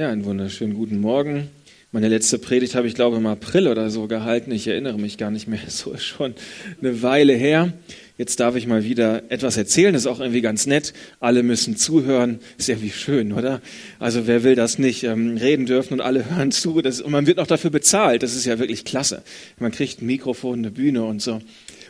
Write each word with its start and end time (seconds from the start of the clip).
Ja, 0.00 0.08
einen 0.08 0.24
wunderschönen 0.24 0.72
guten 0.72 0.98
Morgen. 0.98 1.50
Meine 1.92 2.08
letzte 2.08 2.38
Predigt 2.38 2.74
habe 2.74 2.86
ich, 2.86 2.94
glaube 2.94 3.16
ich, 3.16 3.20
im 3.20 3.26
April 3.26 3.68
oder 3.68 3.90
so 3.90 4.06
gehalten. 4.06 4.50
Ich 4.50 4.66
erinnere 4.66 4.98
mich 4.98 5.18
gar 5.18 5.30
nicht 5.30 5.46
mehr. 5.46 5.60
So 5.68 5.92
ist 5.92 6.04
schon 6.04 6.34
eine 6.80 7.02
Weile 7.02 7.34
her. 7.34 7.74
Jetzt 8.16 8.40
darf 8.40 8.56
ich 8.56 8.66
mal 8.66 8.82
wieder 8.82 9.30
etwas 9.30 9.58
erzählen. 9.58 9.92
Das 9.92 10.04
ist 10.04 10.06
auch 10.06 10.20
irgendwie 10.20 10.40
ganz 10.40 10.64
nett. 10.64 10.94
Alle 11.20 11.42
müssen 11.42 11.76
zuhören. 11.76 12.38
Ist 12.56 12.68
ja 12.68 12.80
wie 12.80 12.88
schön, 12.88 13.34
oder? 13.34 13.60
Also 13.98 14.26
wer 14.26 14.42
will 14.42 14.54
das 14.54 14.78
nicht 14.78 15.04
ähm, 15.04 15.36
reden 15.36 15.66
dürfen 15.66 15.92
und 15.92 16.00
alle 16.00 16.30
hören 16.34 16.50
zu? 16.50 16.80
Das, 16.80 17.02
und 17.02 17.12
man 17.12 17.26
wird 17.26 17.36
noch 17.36 17.46
dafür 17.46 17.68
bezahlt. 17.68 18.22
Das 18.22 18.34
ist 18.34 18.46
ja 18.46 18.58
wirklich 18.58 18.86
klasse. 18.86 19.22
Man 19.58 19.70
kriegt 19.70 20.00
ein 20.00 20.06
Mikrofon, 20.06 20.60
eine 20.60 20.70
Bühne 20.70 21.04
und 21.04 21.20
so. 21.20 21.42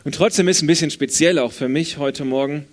Und 0.03 0.15
trotzdem 0.15 0.49
ist 0.49 0.57
es 0.57 0.63
ein 0.63 0.67
bisschen 0.67 0.91
speziell 0.91 1.39
auch 1.39 1.53
für 1.53 1.69
mich 1.69 1.97
heute 1.97 2.25
Morgen. 2.25 2.65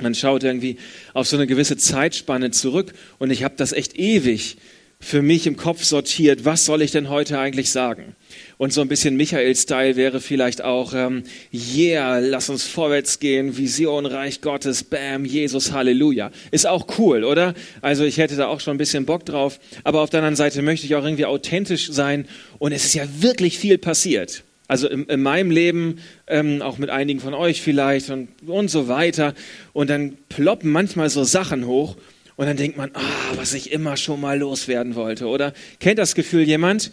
Man 0.00 0.14
schaut 0.14 0.42
irgendwie 0.42 0.76
auf 1.12 1.26
so 1.26 1.36
eine 1.36 1.46
gewisse 1.46 1.76
Zeitspanne 1.76 2.50
zurück 2.50 2.92
und 3.18 3.30
ich 3.30 3.44
habe 3.44 3.54
das 3.56 3.72
echt 3.72 3.98
ewig 3.98 4.56
für 5.02 5.20
mich 5.20 5.48
im 5.48 5.56
Kopf 5.56 5.82
sortiert, 5.82 6.44
was 6.44 6.64
soll 6.64 6.80
ich 6.80 6.92
denn 6.92 7.08
heute 7.10 7.38
eigentlich 7.38 7.72
sagen? 7.72 8.14
Und 8.56 8.72
so 8.72 8.80
ein 8.80 8.88
bisschen 8.88 9.16
Michael-Style 9.16 9.96
wäre 9.96 10.20
vielleicht 10.20 10.62
auch, 10.62 10.94
ähm, 10.94 11.24
yeah, 11.52 12.20
lass 12.20 12.48
uns 12.48 12.64
vorwärts 12.64 13.18
gehen, 13.18 13.58
Vision, 13.58 14.06
Reich 14.06 14.40
Gottes, 14.40 14.84
bam, 14.84 15.24
Jesus, 15.24 15.72
Halleluja. 15.72 16.30
Ist 16.52 16.68
auch 16.68 16.86
cool, 16.98 17.24
oder? 17.24 17.54
Also 17.80 18.04
ich 18.04 18.18
hätte 18.18 18.36
da 18.36 18.46
auch 18.46 18.60
schon 18.60 18.76
ein 18.76 18.78
bisschen 18.78 19.04
Bock 19.04 19.26
drauf. 19.26 19.58
Aber 19.82 20.02
auf 20.02 20.10
der 20.10 20.20
anderen 20.20 20.36
Seite 20.36 20.62
möchte 20.62 20.86
ich 20.86 20.94
auch 20.94 21.04
irgendwie 21.04 21.26
authentisch 21.26 21.90
sein. 21.90 22.28
Und 22.60 22.70
es 22.70 22.84
ist 22.84 22.94
ja 22.94 23.04
wirklich 23.18 23.58
viel 23.58 23.78
passiert. 23.78 24.44
Also 24.68 24.88
in, 24.88 25.04
in 25.04 25.22
meinem 25.22 25.50
Leben, 25.50 25.98
ähm, 26.26 26.62
auch 26.62 26.78
mit 26.78 26.90
einigen 26.90 27.20
von 27.20 27.34
euch 27.34 27.62
vielleicht 27.62 28.10
und, 28.10 28.28
und 28.46 28.68
so 28.68 28.88
weiter. 28.88 29.34
Und 29.72 29.90
dann 29.90 30.16
ploppen 30.28 30.70
manchmal 30.70 31.10
so 31.10 31.24
Sachen 31.24 31.66
hoch 31.66 31.96
und 32.36 32.46
dann 32.46 32.56
denkt 32.56 32.76
man, 32.76 32.90
ah, 32.94 33.36
was 33.36 33.54
ich 33.54 33.72
immer 33.72 33.96
schon 33.96 34.20
mal 34.20 34.38
loswerden 34.38 34.94
wollte, 34.94 35.26
oder? 35.26 35.52
Kennt 35.80 35.98
das 35.98 36.14
Gefühl 36.14 36.42
jemand? 36.42 36.90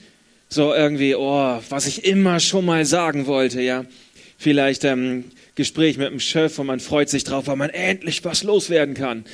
So 0.50 0.74
irgendwie, 0.74 1.16
oh, 1.16 1.60
was 1.70 1.86
ich 1.88 2.06
immer 2.06 2.40
schon 2.40 2.66
mal 2.66 2.86
sagen 2.86 3.28
wollte, 3.28 3.62
ja? 3.62 3.86
Vielleicht 4.38 4.84
ähm, 4.84 5.26
Gespräch 5.56 5.98
mit 5.98 6.10
dem 6.10 6.20
Chef 6.20 6.58
und 6.60 6.68
man 6.68 6.80
freut 6.80 7.10
sich 7.10 7.24
drauf, 7.24 7.48
weil 7.48 7.56
man 7.56 7.70
endlich 7.70 8.24
was 8.24 8.44
loswerden 8.44 8.96
kann. 8.96 9.26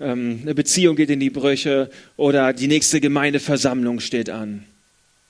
Ähm, 0.00 0.40
eine 0.42 0.54
Beziehung 0.54 0.96
geht 0.96 1.10
in 1.10 1.20
die 1.20 1.30
Brüche 1.30 1.90
oder 2.16 2.52
die 2.52 2.68
nächste 2.68 3.00
Gemeindeversammlung 3.00 4.00
steht 4.00 4.30
an 4.30 4.64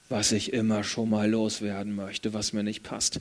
was 0.09 0.33
ich 0.33 0.53
immer 0.53 0.85
schon 0.85 1.11
mal 1.11 1.31
loswerden 1.31 1.95
möchte, 1.95 2.33
was 2.33 2.53
mir 2.53 2.63
nicht 2.63 2.83
passt. 2.83 3.21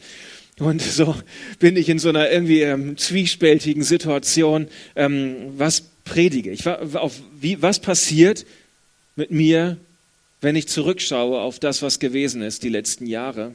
Und 0.59 0.81
so 0.81 1.16
bin 1.59 1.75
ich 1.75 1.89
in 1.89 1.99
so 1.99 2.09
einer 2.09 2.31
irgendwie 2.31 2.61
ähm, 2.61 2.97
zwiespältigen 2.97 3.83
Situation. 3.83 4.67
Ähm, 4.95 5.53
was 5.58 5.83
predige 6.03 6.52
ich? 6.52 6.65
Auf, 6.67 7.19
wie, 7.39 7.61
was 7.61 7.80
passiert 7.80 8.45
mit 9.15 9.31
mir, 9.31 9.77
wenn 10.41 10.55
ich 10.55 10.67
zurückschaue 10.67 11.39
auf 11.39 11.59
das, 11.59 11.81
was 11.81 11.99
gewesen 11.99 12.41
ist 12.41 12.63
die 12.63 12.69
letzten 12.69 13.05
Jahre? 13.05 13.53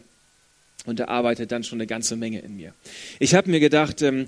Und 0.85 0.99
da 0.99 1.07
arbeitet 1.07 1.53
dann 1.53 1.65
schon 1.65 1.79
eine 1.79 1.87
ganze 1.87 2.17
Menge 2.17 2.41
in 2.41 2.57
mir. 2.57 2.75
Ich 3.19 3.35
habe 3.35 3.51
mir 3.51 3.61
gedacht, 3.61 4.03
ähm, 4.03 4.27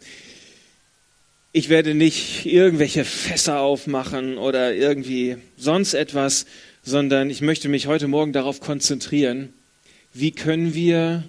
ich 1.52 1.68
werde 1.68 1.94
nicht 1.94 2.46
irgendwelche 2.46 3.04
Fässer 3.04 3.60
aufmachen 3.60 4.38
oder 4.38 4.74
irgendwie 4.74 5.36
sonst 5.56 5.94
etwas, 5.94 6.46
sondern 6.84 7.30
ich 7.30 7.40
möchte 7.40 7.68
mich 7.68 7.86
heute 7.86 8.06
Morgen 8.08 8.32
darauf 8.32 8.60
konzentrieren, 8.60 9.52
wie 10.12 10.30
können 10.30 10.74
wir 10.74 11.24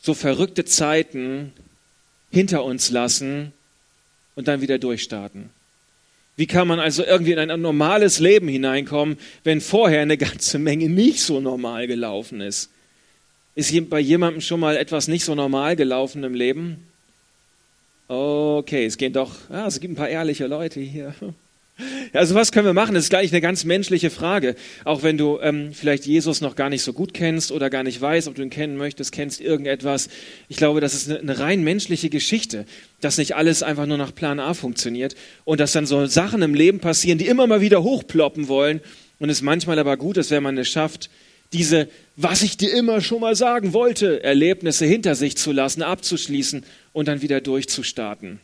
so 0.00 0.14
verrückte 0.14 0.64
Zeiten 0.64 1.52
hinter 2.30 2.64
uns 2.64 2.90
lassen 2.90 3.52
und 4.34 4.48
dann 4.48 4.60
wieder 4.60 4.78
durchstarten. 4.78 5.50
Wie 6.36 6.46
kann 6.46 6.68
man 6.68 6.78
also 6.78 7.04
irgendwie 7.04 7.32
in 7.32 7.38
ein 7.38 7.60
normales 7.60 8.18
Leben 8.20 8.46
hineinkommen, 8.48 9.16
wenn 9.42 9.60
vorher 9.60 10.02
eine 10.02 10.16
ganze 10.16 10.58
Menge 10.58 10.88
nicht 10.88 11.20
so 11.20 11.40
normal 11.40 11.86
gelaufen 11.86 12.40
ist? 12.40 12.70
Ist 13.54 13.72
bei 13.90 13.98
jemandem 13.98 14.40
schon 14.40 14.60
mal 14.60 14.76
etwas 14.76 15.08
nicht 15.08 15.24
so 15.24 15.34
normal 15.34 15.74
gelaufen 15.74 16.22
im 16.22 16.34
Leben? 16.34 16.84
Okay, 18.06 18.86
es 18.86 18.96
gehen 18.96 19.12
doch, 19.12 19.34
ah, 19.50 19.66
es 19.66 19.80
gibt 19.80 19.92
ein 19.92 19.96
paar 19.96 20.08
ehrliche 20.08 20.46
Leute 20.46 20.80
hier. 20.80 21.14
Also 22.12 22.34
was 22.34 22.52
können 22.52 22.66
wir 22.66 22.72
machen? 22.72 22.94
Das 22.94 23.04
ist 23.04 23.10
gleich 23.10 23.32
eine 23.32 23.40
ganz 23.40 23.64
menschliche 23.64 24.10
Frage. 24.10 24.54
Auch 24.84 25.02
wenn 25.02 25.18
du 25.18 25.38
ähm, 25.40 25.72
vielleicht 25.72 26.06
Jesus 26.06 26.40
noch 26.40 26.56
gar 26.56 26.70
nicht 26.70 26.82
so 26.82 26.92
gut 26.92 27.14
kennst 27.14 27.52
oder 27.52 27.70
gar 27.70 27.82
nicht 27.82 28.00
weißt, 28.00 28.28
ob 28.28 28.34
du 28.34 28.42
ihn 28.42 28.50
kennen 28.50 28.76
möchtest, 28.76 29.12
kennst 29.12 29.40
irgendetwas. 29.40 30.08
Ich 30.48 30.56
glaube, 30.56 30.80
das 30.80 30.94
ist 30.94 31.10
eine, 31.10 31.20
eine 31.20 31.38
rein 31.38 31.62
menschliche 31.62 32.10
Geschichte, 32.10 32.64
dass 33.00 33.18
nicht 33.18 33.36
alles 33.36 33.62
einfach 33.62 33.86
nur 33.86 33.98
nach 33.98 34.14
Plan 34.14 34.40
A 34.40 34.54
funktioniert 34.54 35.14
und 35.44 35.60
dass 35.60 35.72
dann 35.72 35.86
so 35.86 36.06
Sachen 36.06 36.42
im 36.42 36.54
Leben 36.54 36.80
passieren, 36.80 37.18
die 37.18 37.26
immer 37.26 37.46
mal 37.46 37.60
wieder 37.60 37.82
hochploppen 37.82 38.48
wollen. 38.48 38.80
Und 39.18 39.30
es 39.30 39.42
manchmal 39.42 39.78
aber 39.78 39.96
gut 39.96 40.16
ist, 40.16 40.30
wenn 40.30 40.42
man 40.42 40.56
es 40.58 40.68
schafft, 40.68 41.10
diese, 41.52 41.88
was 42.16 42.42
ich 42.42 42.56
dir 42.56 42.72
immer 42.72 43.00
schon 43.00 43.20
mal 43.20 43.34
sagen 43.34 43.72
wollte, 43.72 44.22
Erlebnisse 44.22 44.84
hinter 44.84 45.14
sich 45.14 45.36
zu 45.36 45.50
lassen, 45.50 45.82
abzuschließen 45.82 46.64
und 46.92 47.08
dann 47.08 47.22
wieder 47.22 47.40
durchzustarten. 47.40 48.40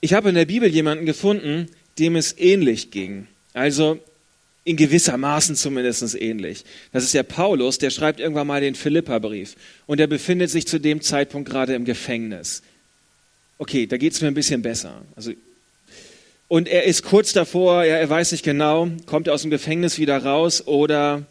Ich 0.00 0.12
habe 0.12 0.28
in 0.28 0.34
der 0.34 0.44
Bibel 0.44 0.68
jemanden 0.68 1.06
gefunden, 1.06 1.68
dem 1.98 2.16
es 2.16 2.36
ähnlich 2.38 2.90
ging. 2.90 3.26
Also 3.52 3.98
in 4.64 4.76
gewisser 4.76 5.16
Maßen 5.16 5.56
zumindest 5.56 6.14
ähnlich. 6.20 6.64
Das 6.92 7.02
ist 7.02 7.14
der 7.14 7.22
Paulus, 7.22 7.78
der 7.78 7.90
schreibt 7.90 8.20
irgendwann 8.20 8.46
mal 8.46 8.60
den 8.60 8.74
Philipperbrief 8.74 9.56
und 9.86 9.98
er 9.98 10.06
befindet 10.06 10.50
sich 10.50 10.66
zu 10.66 10.78
dem 10.78 11.00
Zeitpunkt 11.00 11.48
gerade 11.48 11.74
im 11.74 11.84
Gefängnis. 11.84 12.62
Okay, 13.56 13.86
da 13.86 13.96
geht 13.96 14.12
es 14.12 14.20
mir 14.20 14.28
ein 14.28 14.34
bisschen 14.34 14.62
besser. 14.62 15.02
Also, 15.16 15.32
und 16.48 16.68
er 16.68 16.84
ist 16.84 17.02
kurz 17.02 17.32
davor, 17.32 17.84
ja, 17.84 17.96
er 17.96 18.08
weiß 18.08 18.32
nicht 18.32 18.44
genau, 18.44 18.88
kommt 19.06 19.26
er 19.26 19.34
aus 19.34 19.42
dem 19.42 19.50
Gefängnis 19.50 19.98
wieder 19.98 20.18
raus 20.22 20.66
oder 20.66 21.24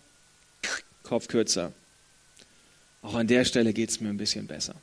Kopf 1.04 1.28
kürzer. 1.28 1.72
Auch 3.02 3.16
an 3.16 3.28
der 3.28 3.46
Stelle 3.46 3.72
geht 3.72 3.90
es 3.90 4.02
mir 4.02 4.10
ein 4.10 4.18
bisschen 4.18 4.48
besser. 4.48 4.76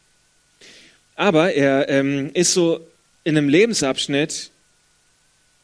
Aber 1.17 1.53
er 1.53 1.89
ähm, 1.89 2.31
ist 2.35 2.55
so 2.55 2.81
in 3.25 3.37
einem 3.37 3.49
Lebensabschnitt, 3.49 4.51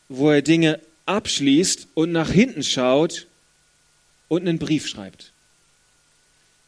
wo 0.09 0.31
er 0.31 0.43
Dinge 0.43 0.81
abschließt 1.07 1.89
und 1.95 2.13
nach 2.13 2.31
hinten 2.31 2.63
schaut 2.63 3.27
und 4.29 4.43
einen 4.43 4.59
Brief 4.59 4.87
schreibt. 4.87 5.33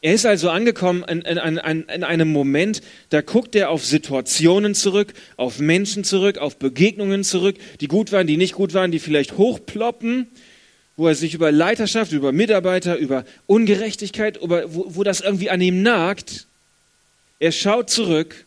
Er 0.01 0.13
ist 0.13 0.25
also 0.25 0.49
angekommen 0.49 1.03
in, 1.07 1.21
in, 1.21 1.37
in, 1.37 1.83
in, 1.87 2.03
einem 2.03 2.29
Moment, 2.29 2.81
da 3.09 3.21
guckt 3.21 3.55
er 3.55 3.69
auf 3.69 3.85
Situationen 3.85 4.75
zurück, 4.75 5.13
auf 5.37 5.59
Menschen 5.59 6.03
zurück, 6.03 6.37
auf 6.39 6.57
Begegnungen 6.57 7.23
zurück, 7.23 7.55
die 7.79 7.87
gut 7.87 8.11
waren, 8.11 8.27
die 8.27 8.35
nicht 8.35 8.53
gut 8.53 8.73
waren, 8.73 8.91
die 8.91 8.99
vielleicht 8.99 9.37
hochploppen, 9.37 10.27
wo 10.97 11.07
er 11.07 11.15
sich 11.15 11.33
über 11.33 11.53
Leiterschaft, 11.53 12.11
über 12.11 12.33
Mitarbeiter, 12.33 12.97
über 12.97 13.23
Ungerechtigkeit, 13.47 14.35
über, 14.41 14.75
wo, 14.75 14.87
wo 14.89 15.03
das 15.03 15.21
irgendwie 15.21 15.49
an 15.49 15.61
ihm 15.61 15.81
nagt. 15.81 16.47
Er 17.39 17.53
schaut 17.53 17.89
zurück 17.89 18.45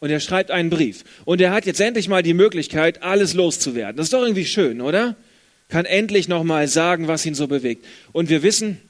und 0.00 0.10
er 0.10 0.20
schreibt 0.20 0.50
einen 0.50 0.70
Brief. 0.70 1.04
Und 1.24 1.40
er 1.40 1.52
hat 1.52 1.66
jetzt 1.66 1.80
endlich 1.80 2.08
mal 2.08 2.22
die 2.22 2.34
Möglichkeit, 2.34 3.02
alles 3.02 3.34
loszuwerden. 3.34 3.96
Das 3.96 4.06
ist 4.06 4.12
doch 4.12 4.22
irgendwie 4.22 4.46
schön, 4.46 4.80
oder? 4.80 5.16
Kann 5.68 5.84
endlich 5.84 6.28
noch 6.28 6.44
mal 6.44 6.68
sagen, 6.68 7.08
was 7.08 7.26
ihn 7.26 7.34
so 7.34 7.46
bewegt. 7.46 7.84
Und 8.12 8.28
wir 8.28 8.42
wissen, 8.42 8.80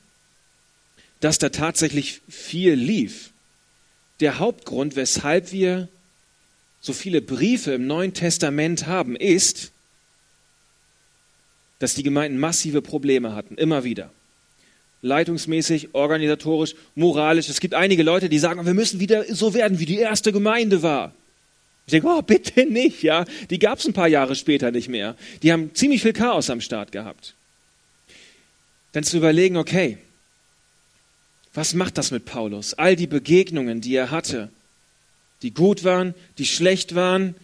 dass 1.21 1.39
da 1.39 1.49
tatsächlich 1.49 2.21
viel 2.29 2.75
lief. 2.75 3.31
Der 4.21 4.39
Hauptgrund, 4.39 4.97
weshalb 4.97 5.53
wir 5.53 5.89
so 6.81 6.93
viele 6.93 7.21
Briefe 7.21 7.73
im 7.73 7.87
Neuen 7.87 8.15
Testament 8.15 8.87
haben, 8.87 9.17
ist, 9.17 9.73
dass 11.81 11.95
die 11.95 12.03
Gemeinden 12.03 12.39
massive 12.39 12.83
Probleme 12.83 13.35
hatten, 13.35 13.57
immer 13.57 13.85
wieder 13.85 14.13
leitungsmäßig, 15.03 15.95
organisatorisch, 15.95 16.75
moralisch. 16.95 17.49
Es 17.49 17.61
gibt 17.61 17.75
einige 17.75 18.03
Leute, 18.03 18.29
die 18.29 18.39
sagen, 18.39 18.65
wir 18.67 18.75
müssen 18.75 19.01
wieder 19.01 19.25
so 19.33 19.55
werden, 19.55 19.79
wie 19.79 19.87
die 19.87 19.99
erste 19.99 20.33
Gemeinde 20.33 20.83
war. 20.83 21.13
Ich 21.87 21.93
denke, 21.93 22.09
oh, 22.09 22.21
bitte 22.21 22.67
nicht, 22.67 23.03
ja. 23.03 23.25
Die 23.49 23.59
gab 23.59 23.79
es 23.79 23.87
ein 23.87 23.95
paar 23.95 24.09
Jahre 24.09 24.35
später 24.35 24.71
nicht 24.71 24.89
mehr. 24.89 25.17
Die 25.43 25.53
haben 25.53 25.75
ziemlich 25.75 26.03
viel 26.03 26.13
Chaos 26.13 26.51
am 26.51 26.61
Start 26.61 26.93
gehabt. 26.93 27.35
Dann 28.93 29.05
zu 29.05 29.17
überlegen, 29.17 29.57
okay, 29.57 29.99
was 31.55 31.75
macht 31.75 31.97
das 31.97 32.11
mit 32.11 32.25
Paulus? 32.25 32.75
All 32.75 32.95
die 32.95 33.07
Begegnungen, 33.07 33.81
die 33.81 33.95
er 33.95 34.11
hatte, 34.11 34.51
die 35.43 35.55
gut 35.55 35.85
waren, 35.85 36.15
die 36.37 36.47
schlecht 36.47 36.95
waren, 36.95 37.35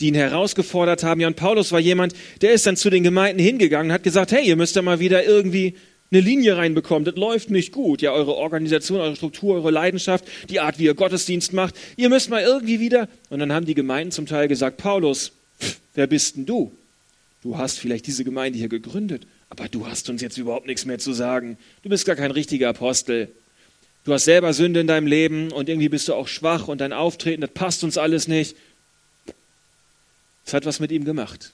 die 0.00 0.08
ihn 0.08 0.14
herausgefordert 0.14 1.02
haben. 1.02 1.20
Ja, 1.20 1.26
und 1.26 1.36
Paulus 1.36 1.72
war 1.72 1.80
jemand, 1.80 2.14
der 2.40 2.52
ist 2.52 2.66
dann 2.66 2.76
zu 2.76 2.90
den 2.90 3.02
Gemeinden 3.02 3.40
hingegangen 3.40 3.90
und 3.90 3.94
hat 3.94 4.04
gesagt, 4.04 4.32
hey, 4.32 4.46
ihr 4.46 4.56
müsst 4.56 4.76
ja 4.76 4.82
mal 4.82 5.00
wieder 5.00 5.24
irgendwie 5.24 5.74
eine 6.10 6.20
Linie 6.20 6.56
reinbekommt, 6.56 7.06
das 7.06 7.16
läuft 7.16 7.50
nicht 7.50 7.72
gut. 7.72 8.00
Ja, 8.00 8.12
eure 8.12 8.34
Organisation, 8.34 9.00
eure 9.00 9.16
Struktur, 9.16 9.56
eure 9.56 9.70
Leidenschaft, 9.70 10.24
die 10.48 10.60
Art, 10.60 10.78
wie 10.78 10.84
ihr 10.84 10.94
Gottesdienst 10.94 11.52
macht, 11.52 11.74
ihr 11.96 12.08
müsst 12.08 12.30
mal 12.30 12.42
irgendwie 12.42 12.80
wieder. 12.80 13.08
Und 13.28 13.40
dann 13.40 13.52
haben 13.52 13.66
die 13.66 13.74
Gemeinden 13.74 14.12
zum 14.12 14.26
Teil 14.26 14.48
gesagt, 14.48 14.78
Paulus, 14.78 15.32
wer 15.94 16.06
bist 16.06 16.36
denn 16.36 16.46
du? 16.46 16.72
Du 17.42 17.58
hast 17.58 17.78
vielleicht 17.78 18.06
diese 18.06 18.24
Gemeinde 18.24 18.58
hier 18.58 18.68
gegründet, 18.68 19.26
aber 19.50 19.68
du 19.68 19.86
hast 19.86 20.08
uns 20.08 20.22
jetzt 20.22 20.38
überhaupt 20.38 20.66
nichts 20.66 20.86
mehr 20.86 20.98
zu 20.98 21.12
sagen. 21.12 21.58
Du 21.82 21.88
bist 21.88 22.04
gar 22.04 22.16
kein 22.16 22.30
richtiger 22.30 22.70
Apostel. 22.70 23.28
Du 24.04 24.12
hast 24.14 24.24
selber 24.24 24.54
Sünde 24.54 24.80
in 24.80 24.86
deinem 24.86 25.06
Leben 25.06 25.52
und 25.52 25.68
irgendwie 25.68 25.90
bist 25.90 26.08
du 26.08 26.14
auch 26.14 26.28
schwach 26.28 26.68
und 26.68 26.80
dein 26.80 26.94
Auftreten, 26.94 27.42
das 27.42 27.50
passt 27.50 27.84
uns 27.84 27.98
alles 27.98 28.26
nicht. 28.26 28.56
Das 30.44 30.54
hat 30.54 30.64
was 30.64 30.80
mit 30.80 30.90
ihm 30.90 31.04
gemacht. 31.04 31.52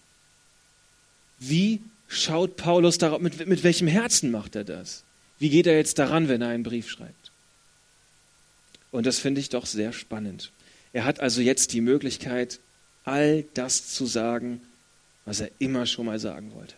Wie 1.41 1.81
schaut 2.09 2.57
Paulus 2.57 2.99
darauf, 2.99 3.21
mit, 3.21 3.47
mit 3.47 3.63
welchem 3.65 3.89
Herzen 3.89 4.31
macht 4.31 4.57
er 4.57 4.65
das? 4.65 5.05
Wie 5.39 5.51
geht 5.51 5.67
er 5.67 5.77
jetzt 5.77 5.99
daran, 5.99 6.29
wenn 6.29 6.43
er 6.43 6.49
einen 6.49 6.63
Brief 6.63 6.89
schreibt? 6.89 7.33
Und 8.91 9.07
das 9.07 9.19
finde 9.19 9.41
ich 9.41 9.49
doch 9.49 9.67
sehr 9.67 9.93
spannend. 9.93 10.53
Er 10.93 11.05
hat 11.05 11.21
also 11.21 11.41
jetzt 11.41 11.73
die 11.73 11.81
Möglichkeit, 11.81 12.61
all 13.05 13.45
das 13.55 13.89
zu 13.89 14.07
sagen, 14.07 14.61
was 15.25 15.41
er 15.41 15.51
immer 15.59 15.87
schon 15.87 16.07
mal 16.07 16.19
sagen 16.19 16.53
wollte. 16.55 16.75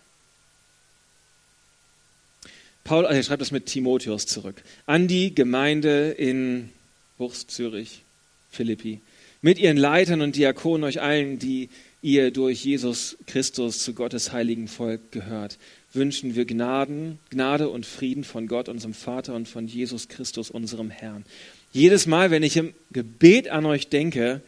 Paul, 2.84 3.05
also 3.05 3.17
er 3.17 3.22
schreibt 3.25 3.43
das 3.43 3.50
mit 3.50 3.67
Timotheus 3.67 4.26
zurück. 4.26 4.62
An 4.87 5.08
die 5.08 5.34
Gemeinde 5.34 6.11
in 6.12 6.70
Buchs, 7.19 7.46
Zürich, 7.46 8.02
Philippi. 8.50 9.00
Mit 9.43 9.58
ihren 9.58 9.76
Leitern 9.76 10.22
und 10.22 10.37
Diakonen, 10.37 10.84
euch 10.84 11.02
allen, 11.02 11.38
die 11.38 11.69
ihr 12.06 12.31
durch 12.31 12.64
Jesus 12.64 13.17
Christus 13.26 13.81
zu 13.81 13.93
Gottes 13.93 14.31
heiligen 14.31 14.69
Volk 14.69 15.11
gehört, 15.11 15.58
wünschen 15.93 16.37
wir 16.37 16.44
Gnaden, 16.44 17.19
Gnade 17.31 17.69
und 17.69 17.85
Frieden 17.85 18.23
von 18.23 18.47
Gott, 18.47 18.69
unserem 18.69 18.94
Vater 18.94 19.35
und 19.35 19.49
von 19.49 19.67
Jesus 19.67 20.06
Christus, 20.06 20.49
unserem 20.49 20.88
Herrn. 20.88 21.25
Jedes 21.73 22.06
Mal, 22.06 22.31
wenn 22.31 22.44
ich 22.44 22.56
im 22.56 22.75
Gebet 22.93 23.49
an 23.49 23.67
euch 23.67 23.88
denke, 23.88 24.41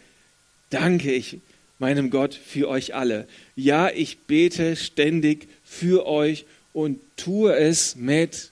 danke 0.70 1.12
ich 1.12 1.38
meinem 1.80 2.10
Gott 2.10 2.32
für 2.34 2.68
euch 2.68 2.94
alle. 2.94 3.26
Ja, 3.56 3.90
ich 3.90 4.18
bete 4.18 4.76
ständig 4.76 5.48
für 5.64 6.06
euch 6.06 6.46
und 6.72 7.00
tue 7.16 7.56
es 7.56 7.96
mit 7.96 8.50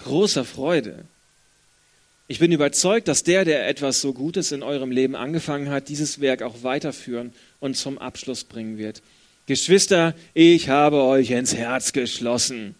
großer 0.00 0.44
Freude. 0.44 1.04
Ich 2.26 2.38
bin 2.38 2.52
überzeugt, 2.52 3.08
dass 3.08 3.22
der, 3.22 3.44
der 3.44 3.68
etwas 3.68 4.00
so 4.00 4.14
Gutes 4.14 4.50
in 4.50 4.62
eurem 4.62 4.90
Leben 4.90 5.14
angefangen 5.14 5.68
hat, 5.68 5.90
dieses 5.90 6.20
Werk 6.20 6.40
auch 6.40 6.62
weiterführen 6.62 7.34
und 7.60 7.76
zum 7.76 7.98
Abschluss 7.98 8.44
bringen 8.44 8.78
wird. 8.78 9.02
Geschwister, 9.46 10.14
ich 10.32 10.70
habe 10.70 11.02
euch 11.02 11.30
ins 11.30 11.54
Herz 11.54 11.92
geschlossen. 11.92 12.74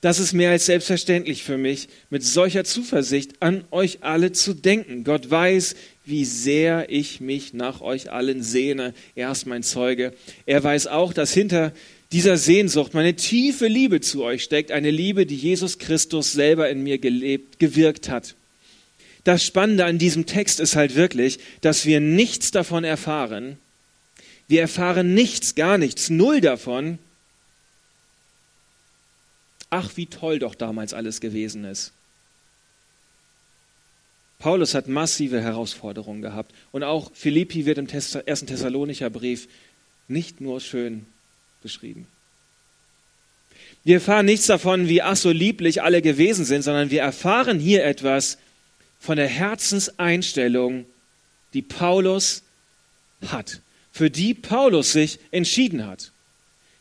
Das 0.00 0.18
ist 0.18 0.32
mehr 0.32 0.50
als 0.50 0.66
selbstverständlich 0.66 1.44
für 1.44 1.56
mich, 1.56 1.88
mit 2.10 2.24
solcher 2.24 2.64
Zuversicht 2.64 3.40
an 3.40 3.64
euch 3.70 3.98
alle 4.00 4.32
zu 4.32 4.54
denken. 4.54 5.04
Gott 5.04 5.30
weiß, 5.30 5.76
wie 6.04 6.24
sehr 6.24 6.90
ich 6.90 7.20
mich 7.20 7.54
nach 7.54 7.80
euch 7.80 8.10
allen 8.10 8.42
sehne. 8.42 8.94
Er 9.14 9.30
ist 9.30 9.46
mein 9.46 9.62
Zeuge. 9.62 10.12
Er 10.46 10.64
weiß 10.64 10.88
auch, 10.88 11.12
dass 11.12 11.32
hinter 11.32 11.72
dieser 12.12 12.36
Sehnsucht 12.36 12.94
meine 12.94 13.16
tiefe 13.16 13.66
Liebe 13.66 14.00
zu 14.00 14.22
euch 14.22 14.42
steckt, 14.42 14.70
eine 14.70 14.90
Liebe, 14.90 15.26
die 15.26 15.36
Jesus 15.36 15.78
Christus 15.78 16.32
selber 16.32 16.68
in 16.68 16.82
mir 16.82 16.98
gelebt, 16.98 17.58
gewirkt 17.58 18.08
hat. 18.08 18.34
Das 19.24 19.44
Spannende 19.44 19.84
an 19.84 19.98
diesem 19.98 20.26
Text 20.26 20.60
ist 20.60 20.76
halt 20.76 20.94
wirklich, 20.94 21.38
dass 21.60 21.86
wir 21.86 22.00
nichts 22.00 22.50
davon 22.50 22.84
erfahren. 22.84 23.56
Wir 24.48 24.60
erfahren 24.60 25.14
nichts, 25.14 25.54
gar 25.54 25.78
nichts, 25.78 26.10
null 26.10 26.40
davon, 26.40 26.98
ach, 29.70 29.96
wie 29.96 30.06
toll 30.06 30.38
doch 30.38 30.54
damals 30.54 30.92
alles 30.92 31.20
gewesen 31.20 31.64
ist. 31.64 31.92
Paulus 34.38 34.74
hat 34.74 34.88
massive 34.88 35.40
Herausforderungen 35.40 36.20
gehabt. 36.20 36.52
Und 36.72 36.82
auch 36.82 37.12
Philippi 37.14 37.64
wird 37.64 37.78
im 37.78 37.86
ersten 37.86 38.46
Thessalonicher 38.48 39.08
Brief 39.08 39.48
nicht 40.08 40.40
nur 40.40 40.60
schön 40.60 41.06
beschrieben. 41.62 42.06
Wir 43.84 43.94
erfahren 43.96 44.26
nichts 44.26 44.46
davon, 44.46 44.88
wie 44.88 45.02
ach 45.02 45.16
so 45.16 45.30
lieblich 45.30 45.82
alle 45.82 46.02
gewesen 46.02 46.44
sind, 46.44 46.62
sondern 46.62 46.90
wir 46.90 47.02
erfahren 47.02 47.58
hier 47.58 47.84
etwas 47.84 48.38
von 49.00 49.16
der 49.16 49.26
Herzenseinstellung, 49.26 50.86
die 51.54 51.62
Paulus 51.62 52.42
hat, 53.26 53.60
für 53.90 54.10
die 54.10 54.34
Paulus 54.34 54.92
sich 54.92 55.18
entschieden 55.32 55.86
hat. 55.86 56.12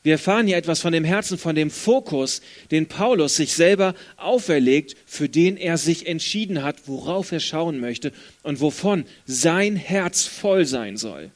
Wir 0.03 0.13
erfahren 0.13 0.47
hier 0.47 0.57
etwas 0.57 0.81
von 0.81 0.93
dem 0.93 1.03
Herzen, 1.03 1.37
von 1.37 1.55
dem 1.55 1.69
Fokus, 1.69 2.41
den 2.71 2.87
Paulus 2.87 3.35
sich 3.35 3.53
selber 3.53 3.93
auferlegt, 4.17 4.95
für 5.05 5.29
den 5.29 5.57
er 5.57 5.77
sich 5.77 6.07
entschieden 6.07 6.63
hat, 6.63 6.87
worauf 6.87 7.31
er 7.31 7.39
schauen 7.39 7.79
möchte 7.79 8.11
und 8.41 8.61
wovon 8.61 9.05
sein 9.25 9.75
Herz 9.75 10.23
voll 10.23 10.65
sein 10.65 10.97
soll. 10.97 11.29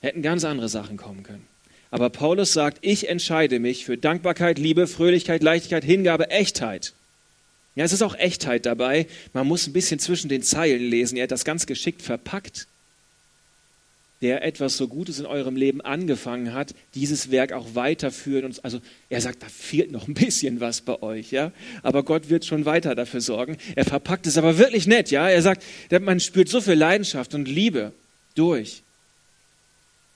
Hätten 0.00 0.22
ganz 0.22 0.44
andere 0.44 0.68
Sachen 0.68 0.96
kommen 0.96 1.22
können. 1.22 1.53
Aber 1.94 2.10
Paulus 2.10 2.52
sagt, 2.52 2.78
ich 2.80 3.08
entscheide 3.08 3.60
mich 3.60 3.84
für 3.84 3.96
Dankbarkeit, 3.96 4.58
Liebe, 4.58 4.88
Fröhlichkeit, 4.88 5.44
Leichtigkeit, 5.44 5.84
Hingabe, 5.84 6.28
Echtheit. 6.28 6.92
Ja, 7.76 7.84
es 7.84 7.92
ist 7.92 8.02
auch 8.02 8.16
Echtheit 8.16 8.66
dabei. 8.66 9.06
Man 9.32 9.46
muss 9.46 9.68
ein 9.68 9.72
bisschen 9.72 10.00
zwischen 10.00 10.28
den 10.28 10.42
Zeilen 10.42 10.82
lesen. 10.82 11.16
Er 11.16 11.22
hat 11.22 11.30
das 11.30 11.44
ganz 11.44 11.66
geschickt 11.66 12.02
verpackt 12.02 12.66
der 14.22 14.42
etwas 14.42 14.78
so 14.78 14.88
Gutes 14.88 15.18
in 15.18 15.26
eurem 15.26 15.54
Leben 15.54 15.82
angefangen 15.82 16.54
hat, 16.54 16.74
dieses 16.94 17.30
Werk 17.30 17.52
auch 17.52 17.74
weiterführen. 17.74 18.46
Und, 18.46 18.64
also 18.64 18.80
er 19.10 19.20
sagt, 19.20 19.42
da 19.42 19.48
fehlt 19.48 19.92
noch 19.92 20.08
ein 20.08 20.14
bisschen 20.14 20.60
was 20.60 20.80
bei 20.80 21.02
euch, 21.02 21.30
ja. 21.30 21.52
Aber 21.82 22.04
Gott 22.04 22.30
wird 22.30 22.46
schon 22.46 22.64
weiter 22.64 22.94
dafür 22.94 23.20
sorgen. 23.20 23.58
Er 23.76 23.84
verpackt 23.84 24.26
es 24.26 24.38
aber 24.38 24.56
wirklich 24.56 24.86
nett, 24.86 25.10
ja. 25.10 25.28
Er 25.28 25.42
sagt, 25.42 25.62
man 26.00 26.20
spürt 26.20 26.48
so 26.48 26.62
viel 26.62 26.72
Leidenschaft 26.72 27.34
und 27.34 27.46
Liebe 27.46 27.92
durch. 28.34 28.83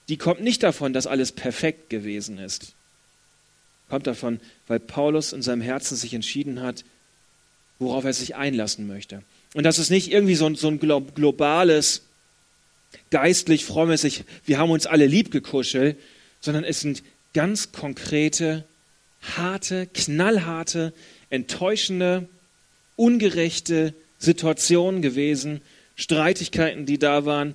Die 0.08 0.16
kommt 0.16 0.40
nicht 0.40 0.62
davon, 0.62 0.92
dass 0.92 1.06
alles 1.06 1.32
perfekt 1.32 1.90
gewesen 1.90 2.38
ist. 2.38 2.74
Kommt 3.88 4.06
davon, 4.06 4.40
weil 4.66 4.80
Paulus 4.80 5.32
in 5.32 5.42
seinem 5.42 5.62
Herzen 5.62 5.96
sich 5.96 6.14
entschieden 6.14 6.60
hat, 6.60 6.84
worauf 7.78 8.04
er 8.04 8.12
sich 8.12 8.36
einlassen 8.36 8.86
möchte. 8.86 9.22
Und 9.54 9.64
das 9.64 9.78
ist 9.78 9.90
nicht 9.90 10.10
irgendwie 10.10 10.34
so 10.34 10.46
ein, 10.46 10.56
so 10.56 10.68
ein 10.68 10.78
globales, 10.78 12.02
geistlich, 13.10 13.64
frommes, 13.64 14.06
wir 14.44 14.58
haben 14.58 14.70
uns 14.70 14.86
alle 14.86 15.06
lieb 15.06 15.30
gekuschelt, 15.30 15.96
sondern 16.40 16.64
es 16.64 16.80
sind 16.80 17.02
ganz 17.34 17.72
konkrete, 17.72 18.64
harte, 19.36 19.86
knallharte, 19.86 20.92
enttäuschende, 21.30 22.28
ungerechte 22.96 23.94
Situationen 24.18 25.02
gewesen, 25.02 25.60
Streitigkeiten, 25.96 26.86
die 26.86 26.98
da 26.98 27.24
waren, 27.24 27.54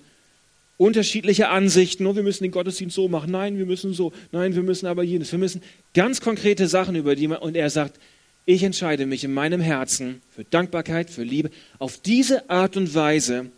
unterschiedliche 0.77 1.49
Ansichten, 1.49 2.05
oh, 2.05 2.15
wir 2.15 2.23
müssen 2.23 2.43
den 2.43 2.51
Gottesdienst 2.51 2.95
so 2.95 3.07
machen, 3.07 3.31
nein, 3.31 3.57
wir 3.57 3.65
müssen 3.65 3.93
so, 3.93 4.11
nein, 4.31 4.55
wir 4.55 4.63
müssen 4.63 4.87
aber 4.87 5.03
jenes, 5.03 5.31
wir 5.31 5.39
müssen 5.39 5.61
ganz 5.93 6.19
konkrete 6.21 6.67
Sachen 6.67 6.95
über 6.95 7.15
die 7.15 7.27
man, 7.27 7.39
und 7.39 7.55
er 7.55 7.69
sagt, 7.69 7.99
ich 8.45 8.63
entscheide 8.63 9.05
mich 9.05 9.23
in 9.23 9.33
meinem 9.33 9.61
Herzen 9.61 10.21
für 10.29 10.43
Dankbarkeit, 10.43 11.09
für 11.09 11.23
Liebe, 11.23 11.49
auf 11.79 11.97
diese 11.97 12.49
Art 12.49 12.75
und 12.75 12.93
Weise 12.93 13.49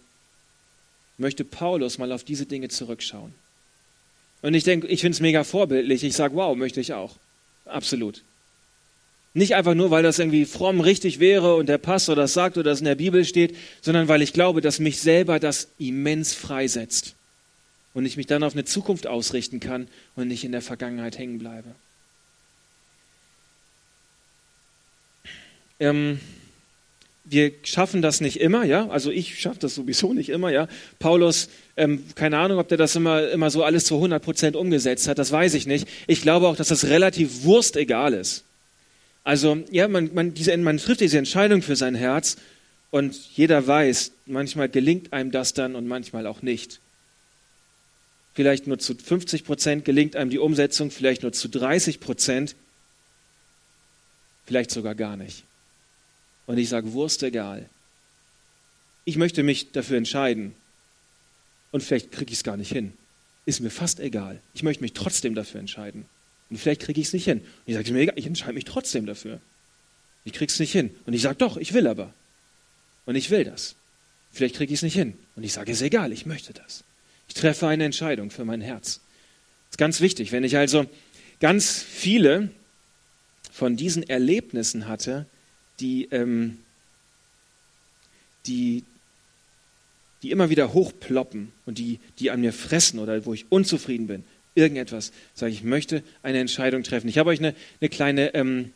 möchte 1.17 1.43
Paulus 1.43 1.97
mal 1.97 2.11
auf 2.11 2.23
diese 2.23 2.45
Dinge 2.45 2.67
zurückschauen. 2.67 3.33
Und 4.41 4.53
ich 4.53 4.63
denke, 4.63 4.87
ich 4.87 5.01
finde 5.01 5.15
es 5.15 5.21
mega 5.21 5.43
vorbildlich. 5.43 6.03
Ich 6.03 6.13
sage, 6.13 6.35
wow, 6.35 6.55
möchte 6.55 6.79
ich 6.79 6.93
auch. 6.93 7.15
Absolut. 7.65 8.21
Nicht 9.35 9.53
einfach 9.53 9.73
nur, 9.73 9.91
weil 9.91 10.01
das 10.01 10.17
irgendwie 10.17 10.45
fromm 10.45 10.79
richtig 10.79 11.19
wäre 11.19 11.55
und 11.55 11.67
der 11.67 11.77
Pastor 11.77 12.15
das 12.15 12.33
sagt 12.33 12.57
oder 12.57 12.71
das 12.71 12.79
in 12.79 12.85
der 12.85 12.95
Bibel 12.95 13.25
steht, 13.25 13.53
sondern 13.81 14.07
weil 14.07 14.21
ich 14.21 14.31
glaube, 14.31 14.61
dass 14.61 14.79
mich 14.79 15.01
selber 15.01 15.41
das 15.41 15.67
immens 15.77 16.33
freisetzt 16.33 17.15
und 17.93 18.05
ich 18.05 18.15
mich 18.15 18.27
dann 18.27 18.43
auf 18.43 18.53
eine 18.53 18.63
Zukunft 18.63 19.07
ausrichten 19.07 19.59
kann 19.59 19.89
und 20.15 20.29
nicht 20.29 20.45
in 20.45 20.53
der 20.53 20.61
Vergangenheit 20.61 21.17
hängen 21.17 21.37
bleibe. 21.37 21.75
Ähm, 25.81 26.21
wir 27.25 27.51
schaffen 27.63 28.01
das 28.01 28.21
nicht 28.21 28.39
immer, 28.39 28.63
ja. 28.63 28.87
Also 28.87 29.11
ich 29.11 29.37
schaffe 29.37 29.59
das 29.59 29.75
sowieso 29.75 30.13
nicht 30.13 30.29
immer, 30.29 30.49
ja. 30.49 30.69
Paulus, 30.97 31.49
ähm, 31.75 32.05
keine 32.15 32.37
Ahnung, 32.37 32.59
ob 32.59 32.69
der 32.69 32.77
das 32.77 32.95
immer, 32.95 33.29
immer 33.31 33.49
so 33.49 33.65
alles 33.65 33.83
zu 33.83 33.95
100 33.95 34.23
Prozent 34.23 34.55
umgesetzt 34.55 35.09
hat, 35.09 35.19
das 35.19 35.33
weiß 35.33 35.55
ich 35.55 35.67
nicht. 35.67 35.89
Ich 36.07 36.21
glaube 36.21 36.47
auch, 36.47 36.55
dass 36.55 36.69
das 36.69 36.85
relativ 36.85 37.43
wurstegal 37.43 38.13
ist. 38.13 38.45
Also, 39.25 39.63
ja, 39.71 39.87
man, 39.87 40.13
man, 40.13 40.35
diese, 40.35 40.55
man 40.55 40.77
trifft 40.77 41.01
diese 41.01 41.17
Entscheidung 41.17 41.63
für 41.63 41.75
sein 41.75 41.95
Herz 41.95 42.37
und 42.91 43.15
jeder 43.35 43.65
weiß, 43.65 44.11
manchmal 44.27 44.69
gelingt 44.69 45.11
einem 45.13 45.31
das 45.31 45.53
dann 45.53 45.75
und 45.75 45.87
manchmal 45.87 46.27
auch 46.27 46.43
nicht. 46.43 46.79
Vielleicht 48.35 48.67
nur 48.67 48.77
zu 48.77 48.93
50 48.93 49.43
Prozent 49.43 49.83
gelingt 49.83 50.15
einem 50.15 50.29
die 50.29 50.37
Umsetzung, 50.37 50.91
vielleicht 50.91 51.23
nur 51.23 51.33
zu 51.33 51.49
30 51.49 51.99
Prozent, 51.99 52.55
vielleicht 54.45 54.69
sogar 54.69 54.93
gar 54.93 55.17
nicht. 55.17 55.43
Und 56.45 56.59
ich 56.59 56.69
sage, 56.69 56.93
Wurst 56.93 57.23
egal. 57.23 57.67
Ich 59.05 59.17
möchte 59.17 59.41
mich 59.41 59.71
dafür 59.71 59.97
entscheiden. 59.97 60.53
Und 61.71 61.81
vielleicht 61.81 62.11
kriege 62.11 62.31
ich 62.31 62.37
es 62.37 62.43
gar 62.43 62.57
nicht 62.57 62.71
hin. 62.71 62.93
Ist 63.47 63.59
mir 63.59 63.71
fast 63.71 63.99
egal. 63.99 64.39
Ich 64.53 64.61
möchte 64.61 64.83
mich 64.83 64.93
trotzdem 64.93 65.33
dafür 65.33 65.59
entscheiden. 65.59 66.05
Und 66.49 66.57
vielleicht 66.57 66.81
kriege 66.81 67.01
ich 67.01 67.07
es 67.07 67.13
nicht 67.13 67.25
hin. 67.25 67.39
Und 67.39 67.47
ich 67.65 67.75
sage, 67.75 67.91
mir 67.91 68.01
egal, 68.01 68.17
ich 68.17 68.27
entscheide 68.27 68.53
mich 68.53 68.65
trotzdem 68.65 69.05
dafür. 69.05 69.39
Ich 70.23 70.33
kriege 70.33 70.51
es 70.51 70.59
nicht 70.59 70.71
hin. 70.71 70.95
Und 71.05 71.13
ich 71.13 71.21
sage, 71.21 71.35
doch, 71.35 71.57
ich 71.57 71.73
will 71.73 71.87
aber. 71.87 72.13
Und 73.05 73.15
ich 73.15 73.29
will 73.29 73.43
das. 73.43 73.75
Vielleicht 74.31 74.55
kriege 74.55 74.73
ich 74.73 74.79
es 74.79 74.83
nicht 74.83 74.95
hin. 74.95 75.13
Und 75.35 75.43
ich 75.43 75.53
sage, 75.53 75.71
ist 75.71 75.81
egal, 75.81 76.11
ich 76.11 76.25
möchte 76.25 76.53
das. 76.53 76.83
Ich 77.27 77.35
treffe 77.35 77.67
eine 77.67 77.85
Entscheidung 77.85 78.31
für 78.31 78.45
mein 78.45 78.61
Herz. 78.61 78.99
Das 79.67 79.71
ist 79.71 79.77
ganz 79.77 80.01
wichtig. 80.01 80.31
Wenn 80.31 80.43
ich 80.43 80.57
also 80.57 80.85
ganz 81.39 81.81
viele 81.81 82.49
von 83.51 83.77
diesen 83.77 84.03
Erlebnissen 84.03 84.87
hatte, 84.87 85.25
die, 85.79 86.09
ähm, 86.11 86.57
die, 88.45 88.83
die 90.21 90.31
immer 90.31 90.49
wieder 90.49 90.73
hochploppen 90.73 91.51
und 91.65 91.77
die, 91.77 91.99
die 92.19 92.31
an 92.31 92.41
mir 92.41 92.53
fressen 92.53 92.99
oder 92.99 93.25
wo 93.25 93.33
ich 93.33 93.45
unzufrieden 93.49 94.07
bin, 94.07 94.23
irgendetwas. 94.55 95.11
Sage 95.33 95.51
ich, 95.51 95.63
möchte 95.63 96.03
eine 96.23 96.39
Entscheidung 96.39 96.83
treffen. 96.83 97.07
Ich 97.07 97.17
habe 97.17 97.29
euch 97.29 97.39
eine, 97.39 97.53
eine 97.79 97.89
kleine 97.89 98.33
ähm, 98.33 98.71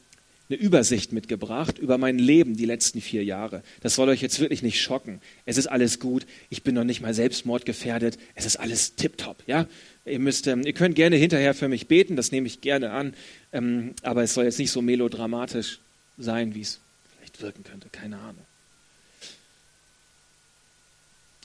eine 0.49 0.57
Übersicht 0.57 1.11
mitgebracht 1.11 1.77
über 1.77 1.99
mein 1.99 2.17
Leben 2.17 2.57
die 2.57 2.65
letzten 2.65 3.01
vier 3.01 3.23
Jahre. 3.23 3.61
Das 3.81 3.93
soll 3.93 4.09
euch 4.09 4.21
jetzt 4.21 4.39
wirklich 4.39 4.63
nicht 4.63 4.81
schocken. 4.81 5.21
Es 5.45 5.57
ist 5.57 5.67
alles 5.67 5.99
gut. 5.99 6.25
Ich 6.49 6.63
bin 6.63 6.73
noch 6.73 6.83
nicht 6.83 7.01
mal 7.01 7.13
selbstmordgefährdet. 7.13 8.17
Es 8.33 8.47
ist 8.47 8.55
alles 8.55 8.95
tipptopp. 8.95 9.43
Ja? 9.45 9.67
Ihr, 10.05 10.19
müsst, 10.19 10.47
ähm, 10.47 10.63
ihr 10.65 10.73
könnt 10.73 10.95
gerne 10.95 11.17
hinterher 11.17 11.53
für 11.53 11.67
mich 11.67 11.87
beten. 11.87 12.15
Das 12.15 12.31
nehme 12.31 12.47
ich 12.47 12.61
gerne 12.61 12.91
an. 12.91 13.13
Ähm, 13.53 13.93
aber 14.01 14.23
es 14.23 14.33
soll 14.33 14.45
jetzt 14.45 14.57
nicht 14.57 14.71
so 14.71 14.81
melodramatisch 14.81 15.79
sein, 16.17 16.55
wie 16.55 16.61
es 16.61 16.79
vielleicht 17.15 17.41
wirken 17.41 17.63
könnte. 17.63 17.87
Keine 17.91 18.17
Ahnung. 18.17 18.45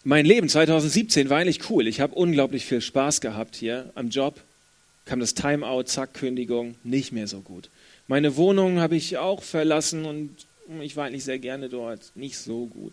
Mein 0.06 0.26
Leben 0.26 0.50
2017 0.50 1.30
war 1.30 1.38
eigentlich 1.38 1.70
cool. 1.70 1.88
Ich 1.88 2.00
habe 2.00 2.14
unglaublich 2.14 2.66
viel 2.66 2.82
Spaß 2.82 3.23
gehabt 3.23 3.56
hier 3.56 3.90
am 3.94 4.11
Job. 4.11 4.38
Kam 5.06 5.18
das 5.18 5.32
Timeout, 5.32 5.84
zack, 5.84 6.12
Kündigung, 6.12 6.75
nicht 6.84 7.11
mehr 7.11 7.26
so 7.26 7.40
gut. 7.40 7.70
Meine 8.06 8.37
Wohnung 8.37 8.80
habe 8.80 8.96
ich 8.96 9.16
auch 9.16 9.42
verlassen 9.42 10.04
und 10.04 10.30
ich 10.82 10.96
war 10.96 11.06
eigentlich 11.06 11.25
sehr 11.25 11.38
gerne 11.38 11.70
dort. 11.70 12.12
Nicht 12.16 12.37
so 12.37 12.66
gut. 12.66 12.92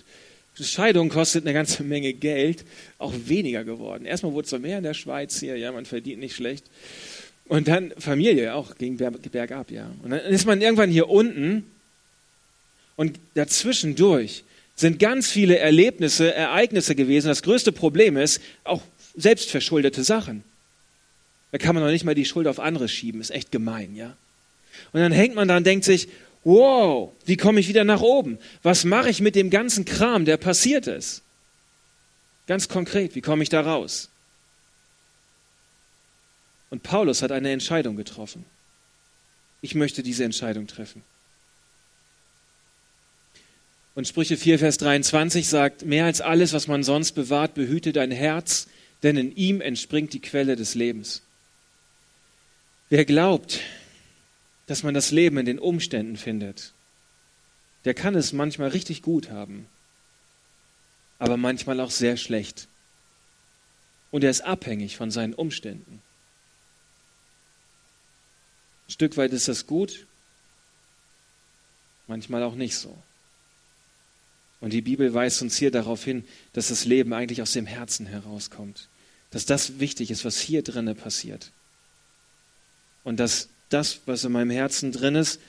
Scheidung 0.57 1.09
kostet 1.09 1.45
eine 1.45 1.53
ganze 1.53 1.83
Menge 1.83 2.13
Geld, 2.13 2.63
auch 2.97 3.13
weniger 3.25 3.65
geworden. 3.65 4.05
Erstmal 4.05 4.31
wurde 4.31 4.45
es 4.45 4.61
mehr 4.61 4.77
in 4.77 4.83
der 4.85 4.93
Schweiz 4.93 5.37
hier, 5.37 5.57
ja, 5.57 5.73
man 5.73 5.85
verdient 5.85 6.21
nicht 6.21 6.35
schlecht. 6.35 6.63
Und 7.45 7.67
dann 7.67 7.91
Familie 7.97 8.55
auch 8.55 8.75
ging 8.77 8.95
bergab, 8.95 9.69
ja. 9.69 9.91
Und 10.01 10.11
dann 10.11 10.21
ist 10.21 10.45
man 10.45 10.61
irgendwann 10.61 10.89
hier 10.89 11.09
unten 11.09 11.65
und 12.95 13.19
dazwischendurch 13.33 14.45
sind 14.75 14.99
ganz 14.99 15.29
viele 15.29 15.57
Erlebnisse, 15.59 16.33
Ereignisse 16.33 16.95
gewesen. 16.95 17.27
Das 17.27 17.43
größte 17.43 17.71
Problem 17.71 18.17
ist 18.17 18.41
auch 18.63 18.81
selbstverschuldete 19.15 20.03
Sachen. 20.03 20.43
Da 21.51 21.57
kann 21.57 21.75
man 21.75 21.83
noch 21.83 21.91
nicht 21.91 22.05
mal 22.05 22.15
die 22.15 22.25
Schuld 22.25 22.47
auf 22.47 22.59
andere 22.59 22.87
schieben, 22.87 23.21
ist 23.21 23.31
echt 23.31 23.51
gemein, 23.51 23.95
ja. 23.95 24.15
Und 24.93 25.01
dann 25.01 25.11
hängt 25.11 25.35
man 25.35 25.47
da 25.47 25.57
und 25.57 25.65
denkt 25.65 25.85
sich, 25.85 26.07
wow, 26.43 27.11
wie 27.25 27.37
komme 27.37 27.59
ich 27.59 27.67
wieder 27.67 27.83
nach 27.83 28.01
oben? 28.01 28.39
Was 28.63 28.85
mache 28.85 29.09
ich 29.09 29.21
mit 29.21 29.35
dem 29.35 29.49
ganzen 29.49 29.85
Kram, 29.85 30.25
der 30.25 30.37
passiert 30.37 30.87
ist? 30.87 31.21
Ganz 32.47 32.67
konkret, 32.67 33.15
wie 33.15 33.21
komme 33.21 33.43
ich 33.43 33.49
da 33.49 33.61
raus? 33.61 34.09
Und 36.69 36.83
Paulus 36.83 37.21
hat 37.21 37.31
eine 37.31 37.51
Entscheidung 37.51 37.97
getroffen. 37.97 38.45
Ich 39.61 39.75
möchte 39.75 40.03
diese 40.03 40.23
Entscheidung 40.23 40.67
treffen. 40.67 41.03
Und 43.93 44.07
Sprüche 44.07 44.37
4, 44.37 44.59
Vers 44.59 44.77
23 44.77 45.47
sagt, 45.47 45.85
mehr 45.85 46.05
als 46.05 46.21
alles, 46.21 46.53
was 46.53 46.67
man 46.67 46.83
sonst 46.83 47.11
bewahrt, 47.11 47.53
behüte 47.55 47.91
dein 47.91 48.11
Herz, 48.11 48.67
denn 49.03 49.17
in 49.17 49.35
ihm 49.35 49.59
entspringt 49.59 50.13
die 50.13 50.21
Quelle 50.21 50.55
des 50.55 50.75
Lebens. 50.75 51.23
Wer 52.89 53.03
glaubt, 53.05 53.59
dass 54.67 54.83
man 54.83 54.93
das 54.93 55.11
Leben 55.11 55.37
in 55.37 55.45
den 55.45 55.59
Umständen 55.59 56.15
findet, 56.15 56.73
der 57.83 57.93
kann 57.93 58.15
es 58.15 58.31
manchmal 58.31 58.69
richtig 58.69 59.01
gut 59.01 59.29
haben, 59.29 59.67
aber 61.19 61.35
manchmal 61.35 61.79
auch 61.79 61.91
sehr 61.91 62.15
schlecht. 62.15 62.67
Und 64.11 64.23
er 64.23 64.29
ist 64.29 64.41
abhängig 64.41 64.97
von 64.97 65.11
seinen 65.11 65.33
Umständen. 65.33 66.01
Ein 68.87 68.91
Stück 68.91 69.17
weit 69.17 69.33
ist 69.33 69.47
das 69.47 69.67
gut, 69.67 70.05
manchmal 72.07 72.43
auch 72.43 72.55
nicht 72.55 72.75
so. 72.75 72.97
Und 74.61 74.73
die 74.73 74.81
Bibel 74.81 75.13
weist 75.13 75.41
uns 75.41 75.57
hier 75.57 75.71
darauf 75.71 76.03
hin, 76.03 76.23
dass 76.53 76.69
das 76.69 76.85
Leben 76.85 77.13
eigentlich 77.13 77.41
aus 77.41 77.51
dem 77.51 77.65
Herzen 77.65 78.05
herauskommt. 78.05 78.87
Dass 79.31 79.45
das 79.45 79.79
wichtig 79.79 80.11
ist, 80.11 80.23
was 80.23 80.39
hier 80.39 80.61
drinnen 80.61 80.95
passiert. 80.95 81.51
Und 83.03 83.19
dass 83.19 83.49
das, 83.69 84.01
was 84.05 84.23
in 84.23 84.31
meinem 84.31 84.51
Herzen 84.51 84.91
drin 84.91 85.15
ist, 85.15 85.41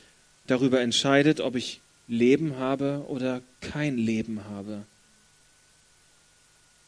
darüber 0.47 0.81
entscheidet, 0.81 1.41
ob 1.41 1.57
ich 1.57 1.81
Leben 2.09 2.57
habe 2.57 3.05
oder 3.09 3.43
kein 3.61 3.99
Leben 3.99 4.45
habe. 4.45 4.85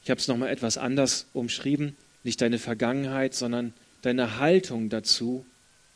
Ich 0.02 0.10
habe 0.10 0.20
es 0.20 0.28
nochmal 0.28 0.48
etwas 0.48 0.78
anders 0.78 1.26
umschrieben. 1.34 1.96
Nicht 2.24 2.40
deine 2.40 2.58
Vergangenheit, 2.58 3.34
sondern 3.34 3.74
deine 4.02 4.38
Haltung 4.38 4.88
dazu 4.88 5.44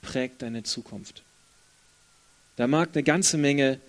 prägt 0.03 0.43
deine 0.43 0.63
Zukunft. 0.63 1.23
Da 2.57 2.67
mag 2.67 2.91
eine 2.93 3.03
ganze 3.03 3.39
Menge 3.39 3.81